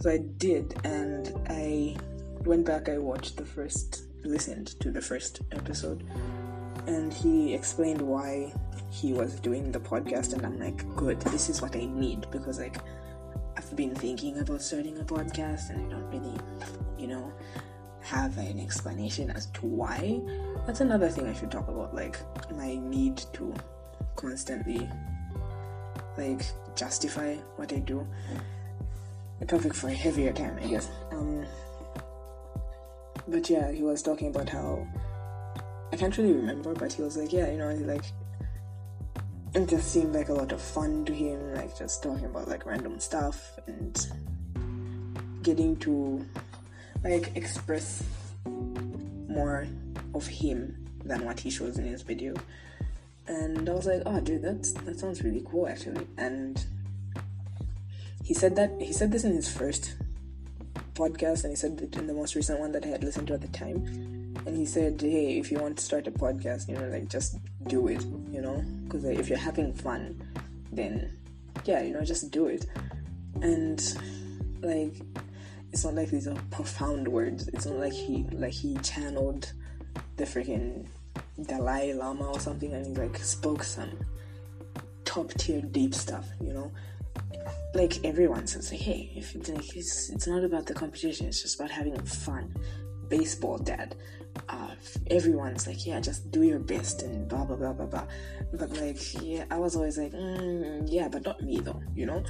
So 0.00 0.10
I 0.10 0.18
did, 0.18 0.74
and 0.84 1.32
I 1.48 1.96
went 2.44 2.66
back, 2.66 2.88
I 2.88 2.98
watched 2.98 3.36
the 3.36 3.44
first, 3.44 4.04
listened 4.24 4.78
to 4.80 4.90
the 4.90 5.00
first 5.00 5.42
episode, 5.52 6.04
and 6.86 7.12
he 7.12 7.54
explained 7.54 8.00
why 8.00 8.52
he 8.90 9.12
was 9.12 9.40
doing 9.40 9.72
the 9.72 9.80
podcast 9.80 10.34
and 10.34 10.44
I'm 10.44 10.58
like, 10.58 10.84
good, 10.96 11.20
this 11.22 11.48
is 11.48 11.62
what 11.62 11.74
I 11.76 11.84
need 11.84 12.30
because 12.30 12.58
like 12.58 12.78
I've 13.56 13.74
been 13.76 13.94
thinking 13.94 14.38
about 14.38 14.60
starting 14.60 14.98
a 14.98 15.04
podcast 15.04 15.70
and 15.70 15.86
I 15.86 15.96
don't 15.96 16.10
really, 16.10 16.38
you 16.98 17.06
know, 17.06 17.32
have 18.00 18.36
an 18.38 18.58
explanation 18.58 19.30
as 19.30 19.46
to 19.46 19.66
why. 19.66 20.20
That's 20.66 20.80
another 20.80 21.08
thing 21.08 21.26
I 21.28 21.32
should 21.32 21.50
talk 21.50 21.68
about, 21.68 21.94
like 21.94 22.18
my 22.56 22.76
need 22.76 23.22
to 23.34 23.54
constantly 24.16 24.88
like 26.18 26.44
justify 26.76 27.36
what 27.56 27.72
I 27.72 27.78
do. 27.78 28.06
A 29.40 29.46
topic 29.46 29.74
for 29.74 29.88
a 29.88 29.94
heavier 29.94 30.32
time, 30.32 30.58
I 30.62 30.66
guess. 30.66 30.88
Um 31.10 31.46
but 33.28 33.48
yeah, 33.48 33.70
he 33.70 33.82
was 33.82 34.02
talking 34.02 34.28
about 34.28 34.48
how 34.48 34.86
I 35.92 35.96
can't 35.96 36.16
really 36.16 36.32
remember, 36.32 36.74
but 36.74 36.92
he 36.92 37.02
was 37.02 37.16
like, 37.18 37.32
yeah, 37.32 37.50
you 37.50 37.58
know, 37.58 37.68
he 37.68 37.84
like 37.84 38.04
it 39.54 39.68
just 39.68 39.92
seemed 39.92 40.14
like 40.14 40.30
a 40.30 40.32
lot 40.32 40.50
of 40.50 40.62
fun 40.62 41.04
to 41.04 41.12
him, 41.12 41.54
like 41.54 41.76
just 41.76 42.02
talking 42.02 42.24
about 42.24 42.48
like 42.48 42.64
random 42.64 42.98
stuff 42.98 43.58
and 43.66 44.06
getting 45.42 45.76
to 45.76 46.24
like 47.04 47.36
express 47.36 48.02
more 48.46 49.66
of 50.14 50.26
him 50.26 50.88
than 51.04 51.24
what 51.24 51.40
he 51.40 51.50
shows 51.50 51.76
in 51.76 51.84
his 51.84 52.02
video. 52.02 52.34
And 53.26 53.68
I 53.68 53.72
was 53.72 53.86
like, 53.86 54.02
oh 54.06 54.20
dude, 54.20 54.42
that's 54.42 54.72
that 54.72 54.98
sounds 54.98 55.22
really 55.22 55.44
cool 55.44 55.68
actually. 55.68 56.06
And 56.16 56.64
he 58.24 58.32
said 58.32 58.56
that 58.56 58.70
he 58.80 58.92
said 58.92 59.12
this 59.12 59.24
in 59.24 59.34
his 59.34 59.52
first 59.52 59.96
podcast 60.94 61.44
and 61.44 61.52
he 61.52 61.56
said 61.56 61.78
it 61.80 61.94
in 61.96 62.06
the 62.06 62.14
most 62.14 62.34
recent 62.34 62.58
one 62.58 62.72
that 62.72 62.84
I 62.84 62.88
had 62.88 63.04
listened 63.04 63.28
to 63.28 63.34
at 63.34 63.42
the 63.42 63.48
time. 63.48 64.11
And 64.44 64.56
he 64.56 64.66
said, 64.66 65.00
hey, 65.00 65.38
if 65.38 65.50
you 65.50 65.58
want 65.58 65.78
to 65.78 65.84
start 65.84 66.06
a 66.06 66.10
podcast, 66.10 66.68
you 66.68 66.74
know, 66.74 66.88
like 66.88 67.08
just 67.08 67.38
do 67.68 67.88
it, 67.88 68.02
you 68.30 68.40
know, 68.40 68.64
because 68.84 69.04
like, 69.04 69.18
if 69.18 69.28
you're 69.28 69.38
having 69.38 69.72
fun, 69.72 70.20
then 70.72 71.16
yeah, 71.64 71.82
you 71.82 71.92
know, 71.92 72.02
just 72.02 72.30
do 72.30 72.46
it. 72.46 72.66
And 73.40 73.80
like, 74.60 74.94
it's 75.72 75.84
not 75.84 75.94
like 75.94 76.10
these 76.10 76.26
are 76.26 76.36
profound 76.50 77.08
words. 77.08 77.48
It's 77.48 77.66
not 77.66 77.76
like 77.76 77.92
he 77.92 78.24
like 78.32 78.52
he 78.52 78.76
channeled 78.78 79.52
the 80.16 80.24
freaking 80.24 80.86
Dalai 81.40 81.94
Lama 81.94 82.32
or 82.32 82.40
something, 82.40 82.72
and 82.72 82.86
he 82.86 82.94
like 82.94 83.16
spoke 83.18 83.62
some 83.62 83.90
top 85.04 85.32
tier 85.34 85.62
deep 85.62 85.94
stuff, 85.94 86.26
you 86.40 86.52
know. 86.52 86.70
Like 87.74 88.04
everyone 88.04 88.46
says, 88.46 88.68
hey, 88.70 89.12
if 89.16 89.34
like 89.48 89.76
it's 89.76 90.10
it's 90.10 90.26
not 90.26 90.44
about 90.44 90.66
the 90.66 90.74
competition, 90.74 91.26
it's 91.26 91.42
just 91.42 91.58
about 91.58 91.70
having 91.70 91.98
fun. 92.00 92.54
Baseball, 93.08 93.58
dad. 93.58 93.94
Uh, 94.48 94.74
everyone's 95.10 95.66
like, 95.66 95.86
yeah, 95.86 96.00
just 96.00 96.30
do 96.30 96.42
your 96.42 96.58
best 96.58 97.02
and 97.02 97.28
blah 97.28 97.44
blah 97.44 97.56
blah 97.56 97.72
blah 97.72 97.86
blah. 97.86 98.06
But 98.52 98.70
like, 98.76 99.22
yeah, 99.22 99.44
I 99.50 99.58
was 99.58 99.76
always 99.76 99.98
like, 99.98 100.12
mm, 100.12 100.86
yeah, 100.90 101.08
but 101.08 101.24
not 101.24 101.42
me 101.42 101.60
though, 101.60 101.80
you 101.94 102.06
know. 102.06 102.22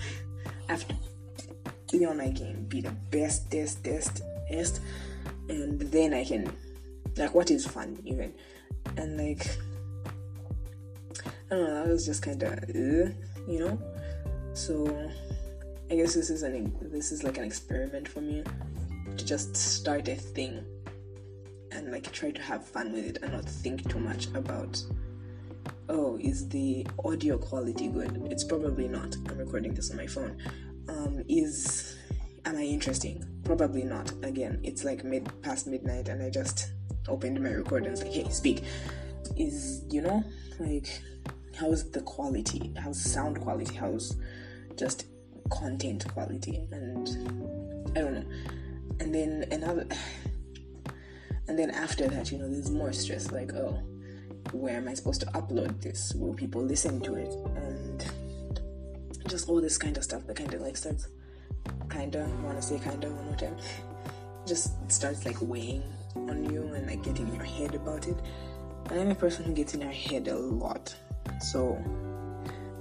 I 0.68 0.72
have 0.72 0.86
to 0.88 1.98
be 1.98 2.04
on 2.04 2.16
my 2.16 2.28
game, 2.28 2.64
be 2.68 2.80
the 2.80 2.94
best, 3.10 3.50
best, 3.50 3.82
best, 3.82 4.22
best, 4.50 4.80
and 5.48 5.80
then 5.80 6.14
I 6.14 6.24
can 6.24 6.52
like 7.16 7.34
what 7.34 7.50
is 7.50 7.66
fun 7.66 7.98
even 8.06 8.32
and 8.96 9.18
like 9.18 9.46
I 11.50 11.54
don't 11.54 11.64
know, 11.64 11.84
that 11.84 11.88
was 11.88 12.06
just 12.06 12.22
kind 12.22 12.42
of, 12.42 12.52
uh, 12.54 13.12
you 13.46 13.58
know. 13.58 13.78
So 14.54 14.86
I 15.90 15.96
guess 15.96 16.14
this 16.14 16.30
is 16.30 16.42
an 16.42 16.74
this 16.80 17.12
is 17.12 17.22
like 17.22 17.36
an 17.36 17.44
experiment 17.44 18.08
for 18.08 18.22
me 18.22 18.42
to 19.16 19.24
just 19.24 19.54
start 19.54 20.08
a 20.08 20.14
thing 20.14 20.64
and 21.72 21.90
like 21.90 22.10
try 22.12 22.30
to 22.30 22.42
have 22.42 22.66
fun 22.66 22.92
with 22.92 23.06
it 23.06 23.18
and 23.22 23.32
not 23.32 23.44
think 23.44 23.88
too 23.88 23.98
much 23.98 24.26
about 24.34 24.82
oh 25.88 26.18
is 26.20 26.48
the 26.48 26.86
audio 27.04 27.38
quality 27.38 27.88
good? 27.88 28.26
It's 28.30 28.44
probably 28.44 28.88
not. 28.88 29.16
I'm 29.28 29.38
recording 29.38 29.74
this 29.74 29.90
on 29.90 29.96
my 29.96 30.06
phone. 30.06 30.36
Um, 30.88 31.24
is 31.28 31.96
am 32.44 32.56
i 32.56 32.62
interesting? 32.62 33.24
Probably 33.44 33.84
not. 33.84 34.12
Again 34.22 34.60
it's 34.62 34.84
like 34.84 35.04
mid 35.04 35.30
past 35.42 35.66
midnight 35.66 36.08
and 36.08 36.22
i 36.22 36.30
just 36.30 36.72
opened 37.08 37.42
my 37.42 37.50
was 37.56 38.02
like 38.02 38.12
hey 38.12 38.28
speak. 38.30 38.64
Is 39.36 39.84
you 39.90 40.02
know 40.02 40.22
like 40.58 41.00
how's 41.58 41.90
the 41.90 42.00
quality? 42.02 42.72
How's 42.78 43.00
sound 43.00 43.40
quality? 43.40 43.74
How's 43.74 44.16
just 44.76 45.06
content 45.50 46.06
quality? 46.12 46.66
And 46.70 47.08
i 47.96 48.00
don't 48.00 48.14
know. 48.14 48.24
And 49.00 49.14
then 49.14 49.44
another 49.50 49.86
and 51.52 51.58
then 51.58 51.70
after 51.70 52.08
that 52.08 52.32
you 52.32 52.38
know 52.38 52.48
there's 52.48 52.70
more 52.70 52.92
stress 52.92 53.30
like 53.30 53.52
oh 53.52 53.78
where 54.50 54.76
am 54.76 54.88
i 54.88 54.94
supposed 54.94 55.20
to 55.20 55.26
upload 55.28 55.80
this? 55.80 56.12
Will 56.14 56.34
people 56.34 56.62
listen 56.62 57.00
to 57.02 57.14
it? 57.14 57.32
And 57.56 58.04
just 59.28 59.48
all 59.48 59.60
this 59.60 59.78
kind 59.78 59.96
of 59.96 60.04
stuff 60.04 60.26
that 60.26 60.36
kind 60.36 60.52
of 60.52 60.60
like 60.60 60.76
starts 60.76 61.06
kind 61.88 62.14
of 62.16 62.44
want 62.44 62.56
to 62.56 62.62
say 62.62 62.78
kind 62.78 63.02
of 63.04 63.14
one 63.14 63.24
more 63.26 63.36
time 63.36 63.56
just 64.46 64.72
starts 64.90 65.24
like 65.24 65.36
weighing 65.40 65.82
on 66.16 66.44
you 66.52 66.62
and 66.74 66.86
like 66.86 67.02
getting 67.04 67.28
in 67.28 67.34
your 67.36 67.44
head 67.44 67.74
about 67.74 68.08
it. 68.08 68.16
And 68.90 69.00
I'm 69.00 69.10
a 69.10 69.14
person 69.14 69.44
who 69.44 69.52
gets 69.52 69.74
in 69.74 69.80
her 69.80 69.92
head 69.92 70.26
a 70.26 70.36
lot. 70.36 70.94
So 71.40 71.82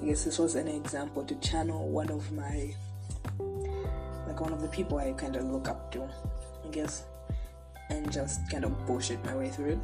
I 0.01 0.05
guess 0.05 0.23
this 0.23 0.39
was 0.39 0.55
an 0.55 0.67
example 0.67 1.23
to 1.23 1.35
channel 1.35 1.87
one 1.87 2.09
of 2.09 2.31
my 2.31 2.73
like 4.27 4.41
one 4.41 4.51
of 4.51 4.61
the 4.61 4.67
people 4.69 4.97
I 4.97 5.11
kind 5.11 5.35
of 5.35 5.43
look 5.43 5.67
up 5.67 5.91
to, 5.91 6.03
I 6.65 6.69
guess, 6.71 7.03
and 7.91 8.11
just 8.11 8.49
kind 8.49 8.63
of 8.63 8.85
bullshit 8.87 9.23
my 9.25 9.35
way 9.35 9.49
through 9.49 9.73
it. 9.73 9.79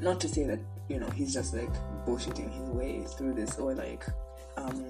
Not 0.00 0.20
to 0.20 0.28
say 0.28 0.44
that 0.44 0.60
you 0.88 0.98
know 0.98 1.10
he's 1.10 1.32
just 1.32 1.54
like 1.54 1.72
bullshitting 2.06 2.50
his 2.50 2.68
way 2.70 3.04
through 3.16 3.34
this, 3.34 3.58
or 3.58 3.74
like 3.74 4.04
um, 4.56 4.84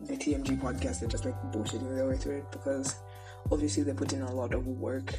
the 0.00 0.16
TMG 0.16 0.60
podcast 0.60 1.00
they're 1.00 1.08
just 1.08 1.24
like 1.24 1.40
bullshitting 1.52 1.94
their 1.94 2.08
way 2.08 2.16
through 2.16 2.38
it 2.38 2.50
because 2.50 2.96
obviously 3.50 3.82
they 3.82 3.92
put 3.92 4.12
in 4.12 4.22
a 4.22 4.34
lot 4.34 4.54
of 4.54 4.66
work, 4.66 5.14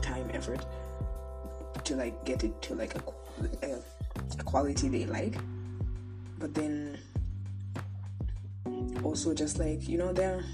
time, 0.00 0.28
effort 0.32 0.64
to 1.84 1.96
like 1.96 2.24
get 2.24 2.44
it 2.44 2.60
to 2.62 2.74
like 2.74 2.94
a, 2.94 3.66
a, 3.66 3.78
a 4.38 4.42
quality 4.44 4.88
they 4.88 5.06
like 5.06 5.34
but 6.38 6.54
then 6.54 6.98
also 9.02 9.34
just 9.34 9.58
like 9.58 9.88
you 9.88 9.98
know 9.98 10.12
they're 10.12 10.44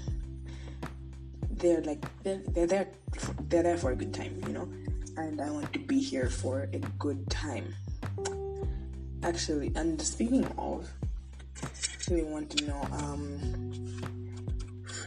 they're 1.59 1.81
like 1.81 2.03
they're, 2.23 2.41
they're 2.49 2.67
there 2.67 2.87
they're 3.49 3.63
there 3.63 3.77
for 3.77 3.91
a 3.91 3.95
good 3.95 4.13
time 4.13 4.41
you 4.47 4.53
know 4.53 4.67
and 5.17 5.41
i 5.41 5.49
want 5.49 5.71
to 5.73 5.79
be 5.79 5.99
here 5.99 6.29
for 6.29 6.69
a 6.73 6.79
good 6.97 7.29
time 7.29 7.73
actually 9.23 9.71
and 9.75 10.01
speaking 10.01 10.45
of 10.57 10.89
really 12.09 12.23
want 12.23 12.49
to 12.49 12.65
know 12.65 12.87
um 12.91 13.39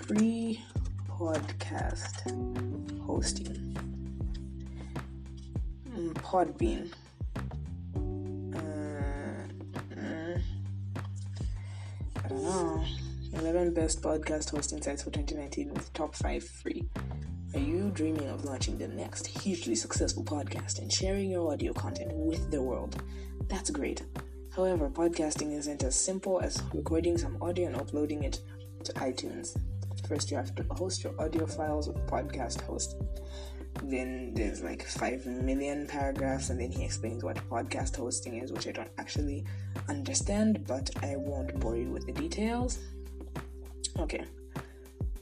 free 0.07 0.63
podcast 1.09 2.31
hosting 3.01 3.63
Podbean. 6.33 6.91
Uh, 8.55 8.59
uh, 10.01 10.39
I 12.25 12.29
don't 12.29 12.43
know. 12.43 12.85
11 13.35 13.73
best 13.73 14.03
podcast 14.03 14.51
hosting 14.51 14.83
sites 14.83 15.03
for 15.03 15.11
2019 15.11 15.73
with 15.73 15.93
top 15.93 16.15
5 16.15 16.45
free. 16.45 16.85
Are 17.55 17.61
you 17.61 17.91
dreaming 17.91 18.29
of 18.29 18.45
launching 18.45 18.77
the 18.77 18.89
next 18.89 19.27
hugely 19.27 19.75
successful 19.75 20.23
podcast 20.23 20.79
and 20.79 20.93
sharing 20.93 21.31
your 21.31 21.53
audio 21.53 21.73
content 21.73 22.13
with 22.13 22.51
the 22.51 22.61
world? 22.61 23.03
That's 23.49 23.71
great. 23.71 24.03
However, 24.55 24.91
podcasting 24.91 25.57
isn't 25.57 25.83
as 25.83 25.95
simple 25.95 26.41
as 26.41 26.63
recording 26.75 27.17
some 27.17 27.39
audio 27.41 27.69
and 27.69 27.77
uploading 27.77 28.25
it 28.25 28.41
to 28.85 28.93
iTunes. 28.95 29.57
First, 30.07 30.31
you 30.31 30.37
have 30.37 30.55
to 30.57 30.65
host 30.75 31.03
your 31.03 31.19
audio 31.21 31.47
files 31.47 31.89
with 31.89 32.07
Podcast 32.07 32.61
Host 32.63 32.97
then 33.85 34.33
there's 34.35 34.63
like 34.63 34.87
5 34.87 35.27
million 35.27 35.87
paragraphs 35.87 36.51
and 36.51 36.61
then 36.61 36.71
he 36.71 36.85
explains 36.85 37.25
what 37.25 37.37
podcast 37.49 37.97
hosting 37.97 38.37
is 38.37 38.53
which 38.53 38.69
i 38.69 38.71
don't 38.71 38.91
actually 38.99 39.45
understand 39.89 40.65
but 40.67 40.91
i 41.03 41.17
won't 41.17 41.59
bore 41.59 41.77
you 41.77 41.91
with 41.91 42.07
the 42.07 42.13
details 42.13 42.79
okay 43.99 44.25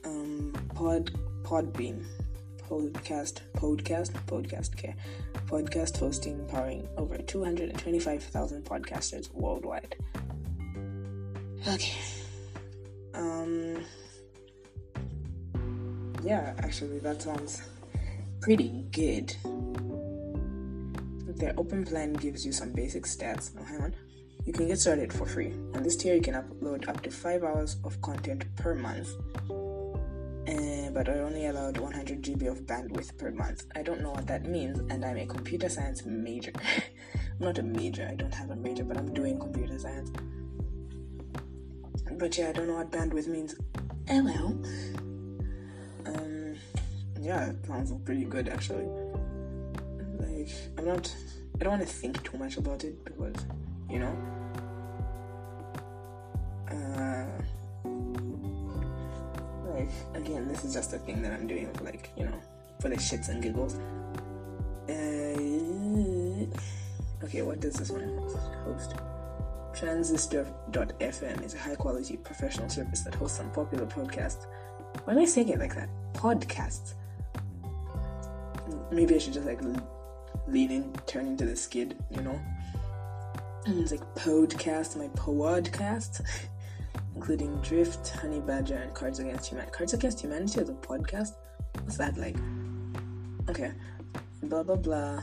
um 0.05 0.53
pod 0.73 1.11
podbean 1.43 2.03
podcast 2.69 3.41
podcast 3.55 4.11
podcast 4.25 4.75
care 4.75 4.95
podcast 5.47 5.97
hosting 5.97 6.45
powering 6.47 6.87
over 6.97 7.17
225000 7.17 8.63
podcasters 8.63 9.33
worldwide 9.33 9.95
okay 11.67 11.93
um 13.13 13.83
yeah 16.23 16.53
actually 16.59 16.99
that 16.99 17.21
sounds 17.21 17.61
pretty 18.41 18.85
good. 18.91 19.35
Their 21.37 21.53
open 21.57 21.85
plan 21.85 22.13
gives 22.13 22.45
you 22.45 22.51
some 22.51 22.71
basic 22.71 23.03
stats. 23.05 23.51
Oh, 23.57 23.63
hang 23.63 23.81
on. 23.81 23.95
You 24.45 24.53
can 24.53 24.67
get 24.67 24.79
started 24.79 25.13
for 25.13 25.25
free. 25.25 25.53
On 25.75 25.83
this 25.83 25.95
tier, 25.95 26.15
you 26.15 26.21
can 26.21 26.33
upload 26.33 26.87
up 26.87 27.01
to 27.03 27.11
5 27.11 27.43
hours 27.43 27.77
of 27.83 28.01
content 28.01 28.45
per 28.55 28.75
month, 28.75 29.09
uh, 29.49 30.89
but 30.91 31.07
are 31.09 31.21
only 31.21 31.45
allowed 31.45 31.77
100 31.77 32.21
GB 32.21 32.49
of 32.49 32.61
bandwidth 32.65 33.17
per 33.17 33.31
month. 33.31 33.65
I 33.75 33.83
don't 33.83 34.01
know 34.01 34.11
what 34.11 34.27
that 34.27 34.45
means, 34.45 34.79
and 34.89 35.05
I'm 35.05 35.17
a 35.17 35.25
computer 35.25 35.69
science 35.69 36.05
major. 36.05 36.51
I'm 37.15 37.39
not 37.39 37.57
a 37.57 37.63
major, 37.63 38.07
I 38.09 38.15
don't 38.15 38.33
have 38.33 38.49
a 38.49 38.55
major, 38.55 38.83
but 38.83 38.97
I'm 38.97 39.13
doing 39.13 39.39
computer 39.39 39.77
science. 39.77 40.11
But 42.11 42.37
yeah, 42.37 42.49
I 42.49 42.51
don't 42.51 42.67
know 42.67 42.75
what 42.75 42.91
bandwidth 42.91 43.27
means. 43.27 43.55
Oh 44.09 44.23
well 44.23 44.57
yeah, 47.21 47.51
it 47.51 47.65
sounds 47.65 47.93
pretty 48.03 48.25
good 48.25 48.49
actually. 48.49 48.87
Like, 50.19 50.49
I'm 50.77 50.85
not, 50.85 51.15
I 51.59 51.63
don't 51.63 51.77
want 51.77 51.87
to 51.87 51.93
think 51.93 52.23
too 52.23 52.37
much 52.37 52.57
about 52.57 52.83
it 52.83 53.03
because, 53.05 53.35
you 53.91 53.99
know, 53.99 54.15
uh, 56.71 57.25
like, 59.73 59.89
again, 60.15 60.47
this 60.47 60.63
is 60.63 60.73
just 60.73 60.93
a 60.93 60.99
thing 60.99 61.21
that 61.21 61.33
I'm 61.33 61.47
doing 61.47 61.69
like, 61.81 62.11
you 62.15 62.25
know, 62.25 62.39
for 62.79 62.89
the 62.89 62.95
shits 62.95 63.29
and 63.29 63.43
giggles. 63.43 63.75
Uh, 64.89 65.35
okay, 67.25 67.41
what 67.41 67.59
does 67.59 67.75
this 67.75 67.89
one 67.89 68.17
host? 68.63 68.95
Transistor.fm 69.73 71.43
is 71.43 71.53
a 71.53 71.59
high 71.59 71.75
quality 71.75 72.17
professional 72.17 72.69
service 72.69 73.01
that 73.01 73.15
hosts 73.15 73.37
some 73.37 73.51
popular 73.51 73.85
podcasts. 73.85 74.45
Why 75.03 75.13
am 75.13 75.19
I 75.19 75.25
saying 75.25 75.49
it 75.49 75.59
like 75.59 75.75
that? 75.75 75.89
Podcasts 76.13 76.93
maybe 78.91 79.15
I 79.15 79.17
should 79.17 79.33
just 79.33 79.47
like 79.47 79.61
lean 80.47 80.71
in, 80.71 80.93
turn 81.05 81.27
into 81.27 81.45
the 81.45 81.55
skid, 81.55 81.97
you 82.11 82.21
know. 82.21 82.39
It's 83.63 83.91
like 83.91 84.01
podcast, 84.15 84.97
my 84.97 85.07
podcast, 85.09 86.21
including 87.15 87.55
Drift, 87.57 88.09
Honey 88.09 88.39
Badger, 88.39 88.77
and 88.77 88.91
Cards 88.95 89.19
Against 89.19 89.49
Humanity. 89.49 89.71
Cards 89.71 89.93
Against 89.93 90.19
Humanity 90.21 90.61
as 90.61 90.69
a 90.69 90.73
podcast? 90.73 91.33
What's 91.83 91.97
that 91.97 92.17
like? 92.17 92.35
Okay, 93.49 93.71
blah 94.41 94.63
blah 94.63 94.77
blah. 94.77 95.21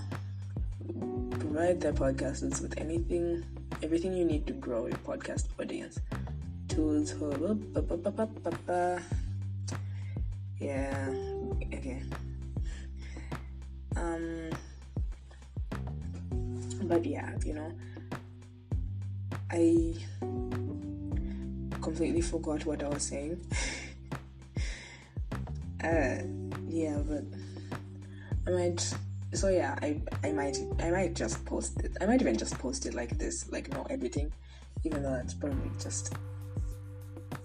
Provide 1.30 1.80
their 1.80 1.92
podcasters 1.92 2.60
with 2.62 2.78
anything, 2.78 3.44
everything 3.82 4.16
you 4.16 4.24
need 4.24 4.46
to 4.46 4.52
grow 4.52 4.86
your 4.86 4.98
podcast 4.98 5.46
audience. 5.60 5.98
Tools, 6.68 7.14
yeah, 10.60 11.12
okay. 11.74 12.02
Um, 13.96 14.50
but 16.84 17.04
yeah, 17.04 17.32
you 17.44 17.54
know, 17.54 17.72
I 19.50 19.94
completely 21.80 22.20
forgot 22.20 22.66
what 22.66 22.82
I 22.82 22.88
was 22.88 23.02
saying. 23.02 23.40
uh, 25.84 26.18
yeah, 26.68 26.98
but 27.06 27.24
I 28.46 28.50
might. 28.50 28.94
So 29.32 29.48
yeah, 29.48 29.76
I 29.80 30.00
I 30.22 30.32
might 30.32 30.58
I 30.80 30.90
might 30.90 31.14
just 31.14 31.44
post 31.44 31.80
it. 31.80 31.96
I 32.00 32.06
might 32.06 32.20
even 32.20 32.36
just 32.36 32.58
post 32.58 32.86
it 32.86 32.94
like 32.94 33.18
this, 33.18 33.50
like 33.50 33.72
no 33.72 33.86
editing, 33.90 34.32
even 34.84 35.02
though 35.02 35.12
that's 35.12 35.34
probably 35.34 35.70
just 35.82 36.14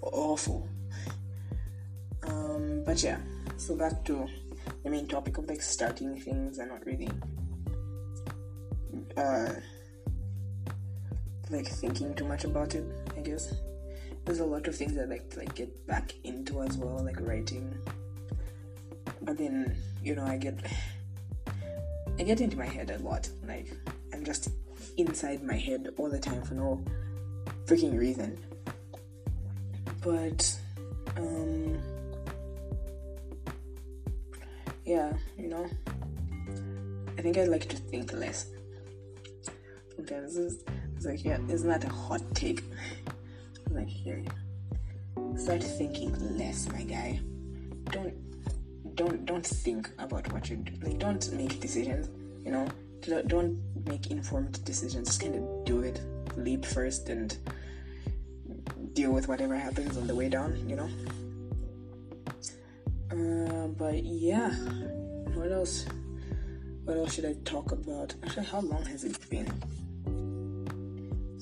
awful. 0.01 0.67
Um, 2.23 2.83
but 2.85 3.01
yeah, 3.03 3.19
so 3.57 3.75
back 3.75 4.03
to 4.05 4.27
the 4.83 4.89
main 4.89 5.07
topic 5.07 5.37
of 5.37 5.47
like 5.47 5.61
starting 5.61 6.19
things 6.19 6.57
and 6.57 6.69
not 6.69 6.85
really 6.85 7.09
uh 9.17 9.49
like 11.49 11.67
thinking 11.67 12.13
too 12.15 12.25
much 12.25 12.43
about 12.43 12.75
it, 12.75 12.85
I 13.17 13.21
guess. 13.21 13.53
There's 14.25 14.39
a 14.39 14.45
lot 14.45 14.67
of 14.67 14.75
things 14.75 14.97
I 14.97 15.03
like 15.03 15.29
to 15.31 15.39
like 15.39 15.53
get 15.53 15.85
back 15.85 16.13
into 16.23 16.61
as 16.61 16.77
well, 16.77 17.03
like 17.03 17.19
writing. 17.19 17.75
But 19.21 19.37
then, 19.37 19.75
you 20.03 20.15
know, 20.15 20.23
I 20.23 20.37
get 20.37 20.55
I 22.19 22.23
get 22.23 22.41
into 22.41 22.57
my 22.57 22.65
head 22.65 22.89
a 22.91 22.99
lot. 22.99 23.29
Like 23.45 23.75
I'm 24.13 24.23
just 24.23 24.49
inside 24.97 25.43
my 25.43 25.57
head 25.57 25.89
all 25.97 26.09
the 26.09 26.19
time 26.19 26.43
for 26.43 26.53
no 26.53 26.83
freaking 27.65 27.97
reason. 27.97 28.37
But 30.01 30.55
um 31.17 31.81
yeah, 34.85 35.13
you 35.37 35.47
know, 35.47 35.69
I 37.17 37.21
think 37.21 37.37
I 37.37 37.43
like 37.45 37.67
to 37.69 37.77
think 37.77 38.13
less. 38.13 38.47
Sometimes 39.95 40.37
like, 41.05 41.23
yeah, 41.23 41.37
isn't 41.49 41.67
that 41.67 41.83
a 41.83 41.89
hot 41.89 42.21
take? 42.33 42.63
I'm 43.67 43.75
like, 43.75 43.87
here, 43.87 44.23
start 45.35 45.63
thinking 45.63 46.37
less, 46.37 46.67
my 46.71 46.83
guy. 46.83 47.19
Don't, 47.85 48.13
don't, 48.95 49.25
don't 49.25 49.45
think 49.45 49.89
about 49.99 50.31
what 50.31 50.49
you 50.49 50.57
do. 50.57 50.73
Like, 50.81 50.99
don't 50.99 51.31
make 51.33 51.59
decisions. 51.59 52.09
You 52.45 52.51
know, 52.51 52.67
don't 53.27 53.59
make 53.85 54.07
informed 54.11 54.63
decisions. 54.65 55.07
Just 55.07 55.21
kind 55.21 55.35
of 55.35 55.65
do 55.65 55.81
it. 55.81 56.01
Leap 56.37 56.65
first 56.65 57.09
and 57.09 57.37
deal 58.93 59.11
with 59.11 59.27
whatever 59.27 59.55
happens 59.55 59.97
on 59.97 60.07
the 60.07 60.15
way 60.15 60.29
down. 60.29 60.57
You 60.67 60.75
know. 60.75 60.89
Uh, 63.11 63.67
but 63.67 64.03
yeah, 64.03 64.51
what 65.35 65.51
else? 65.51 65.85
What 66.85 66.97
else 66.97 67.13
should 67.13 67.25
I 67.25 67.35
talk 67.45 67.71
about? 67.71 68.13
Actually, 68.23 68.45
how 68.45 68.59
long 68.59 68.85
has 68.85 69.03
it 69.03 69.17
been? 69.29 69.51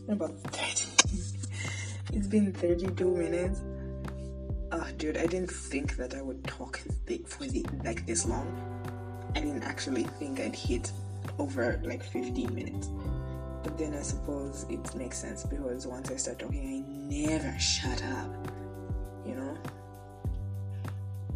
It's 0.02 0.08
been 0.08 0.16
about 0.16 0.40
30. 0.52 0.88
it's 2.18 2.28
been 2.28 2.54
32 2.54 3.16
minutes. 3.16 3.62
Oh, 4.72 4.88
dude, 4.98 5.18
I 5.18 5.26
didn't 5.26 5.52
think 5.52 5.96
that 5.98 6.16
I 6.16 6.22
would 6.22 6.44
talk 6.46 6.80
for 7.28 7.46
the, 7.46 7.66
like 7.84 8.06
this 8.06 8.26
long. 8.26 8.48
I 9.36 9.42
didn't 9.42 9.64
actually 9.64 10.04
think 10.04 10.40
I'd 10.40 10.56
hit 10.56 10.92
over 11.38 11.80
like 11.84 12.04
15 12.04 12.54
minutes. 12.54 12.90
But 13.64 13.78
then 13.78 13.94
I 13.94 14.02
suppose 14.02 14.66
it 14.70 14.96
makes 14.96 15.20
sense 15.20 15.44
because 15.44 15.86
once 15.86 16.10
I 16.10 16.16
start 16.16 16.40
talking, 16.40 16.68
I 16.68 17.28
never 17.30 17.60
shut 17.60 18.04
up. 18.04 18.48
You 19.26 19.36
know? 19.36 19.58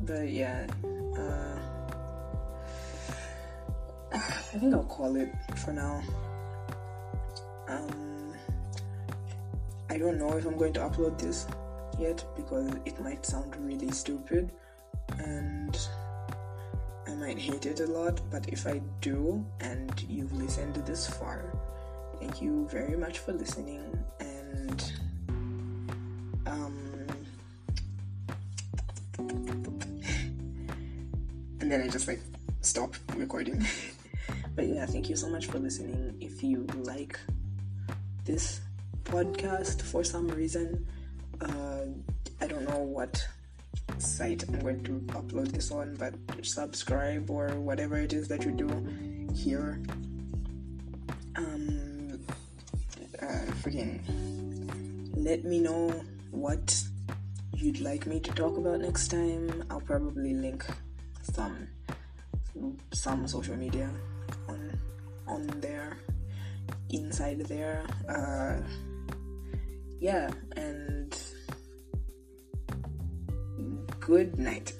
but 0.05 0.29
yeah, 0.29 0.67
uh, 1.17 1.59
I 4.13 4.19
think 4.59 4.73
I'll 4.73 4.83
call 4.83 5.15
it 5.15 5.29
for 5.57 5.73
now. 5.73 6.01
Um, 7.67 8.04
I 9.89 9.97
don't 9.97 10.17
know 10.17 10.35
if 10.37 10.45
I'm 10.45 10.57
going 10.57 10.73
to 10.73 10.79
upload 10.81 11.19
this 11.19 11.47
yet 11.99 12.23
because 12.35 12.71
it 12.85 12.99
might 12.99 13.25
sound 13.25 13.55
really 13.57 13.91
stupid 13.91 14.51
and 15.19 15.77
I 17.07 17.13
might 17.13 17.37
hate 17.37 17.65
it 17.65 17.79
a 17.79 17.85
lot, 17.85 18.19
but 18.31 18.49
if 18.49 18.65
I 18.65 18.81
do 19.01 19.45
and 19.61 20.03
you've 20.09 20.33
listened 20.33 20.75
this 20.85 21.07
far, 21.07 21.53
thank 22.19 22.41
you 22.41 22.67
very 22.69 22.97
much 22.97 23.19
for 23.19 23.33
listening 23.33 23.83
and 24.19 24.93
um 26.47 27.07
and 31.59 31.71
then 31.71 31.81
I 31.83 31.87
just 31.87 32.07
like 32.07 32.21
stop 32.61 32.95
recording. 33.15 33.63
but 34.55 34.67
yeah, 34.67 34.85
thank 34.87 35.09
you 35.09 35.15
so 35.15 35.29
much 35.29 35.45
for 35.45 35.59
listening. 35.59 36.17
If 36.19 36.43
you 36.43 36.65
like 36.83 37.19
this 38.25 38.61
podcast 39.05 39.81
for 39.81 40.03
some 40.03 40.27
reason, 40.27 40.85
uh, 41.41 41.85
I 42.41 42.47
don't 42.47 42.67
know 42.67 42.79
what 42.79 43.25
site 43.97 44.43
I'm 44.43 44.59
going 44.59 44.83
to 44.83 44.99
upload 45.13 45.51
this 45.51 45.71
on, 45.71 45.95
but 45.95 46.13
subscribe 46.43 47.29
or 47.29 47.49
whatever 47.49 47.97
it 47.97 48.13
is 48.13 48.27
that 48.27 48.43
you 48.43 48.51
do 48.51 48.67
here. 49.33 49.79
Um, 51.35 52.19
uh, 53.21 53.45
freaking 53.61 53.99
let 55.15 55.43
me 55.43 55.59
know 55.59 55.93
what 56.31 56.83
you'd 57.53 57.79
like 57.79 58.05
me 58.05 58.19
to 58.19 58.31
talk 58.31 58.57
about 58.57 58.81
next 58.81 59.07
time. 59.09 59.63
I'll 59.69 59.81
probably 59.81 60.33
link 60.33 60.65
some 61.21 61.67
some 62.93 63.27
social 63.27 63.55
media 63.55 63.89
on 64.47 64.79
on 65.27 65.47
there 65.59 65.97
inside 66.89 67.39
there 67.41 67.85
uh 68.07 68.55
yeah 69.99 70.29
and 70.55 71.17
good 73.99 74.37
night 74.37 74.73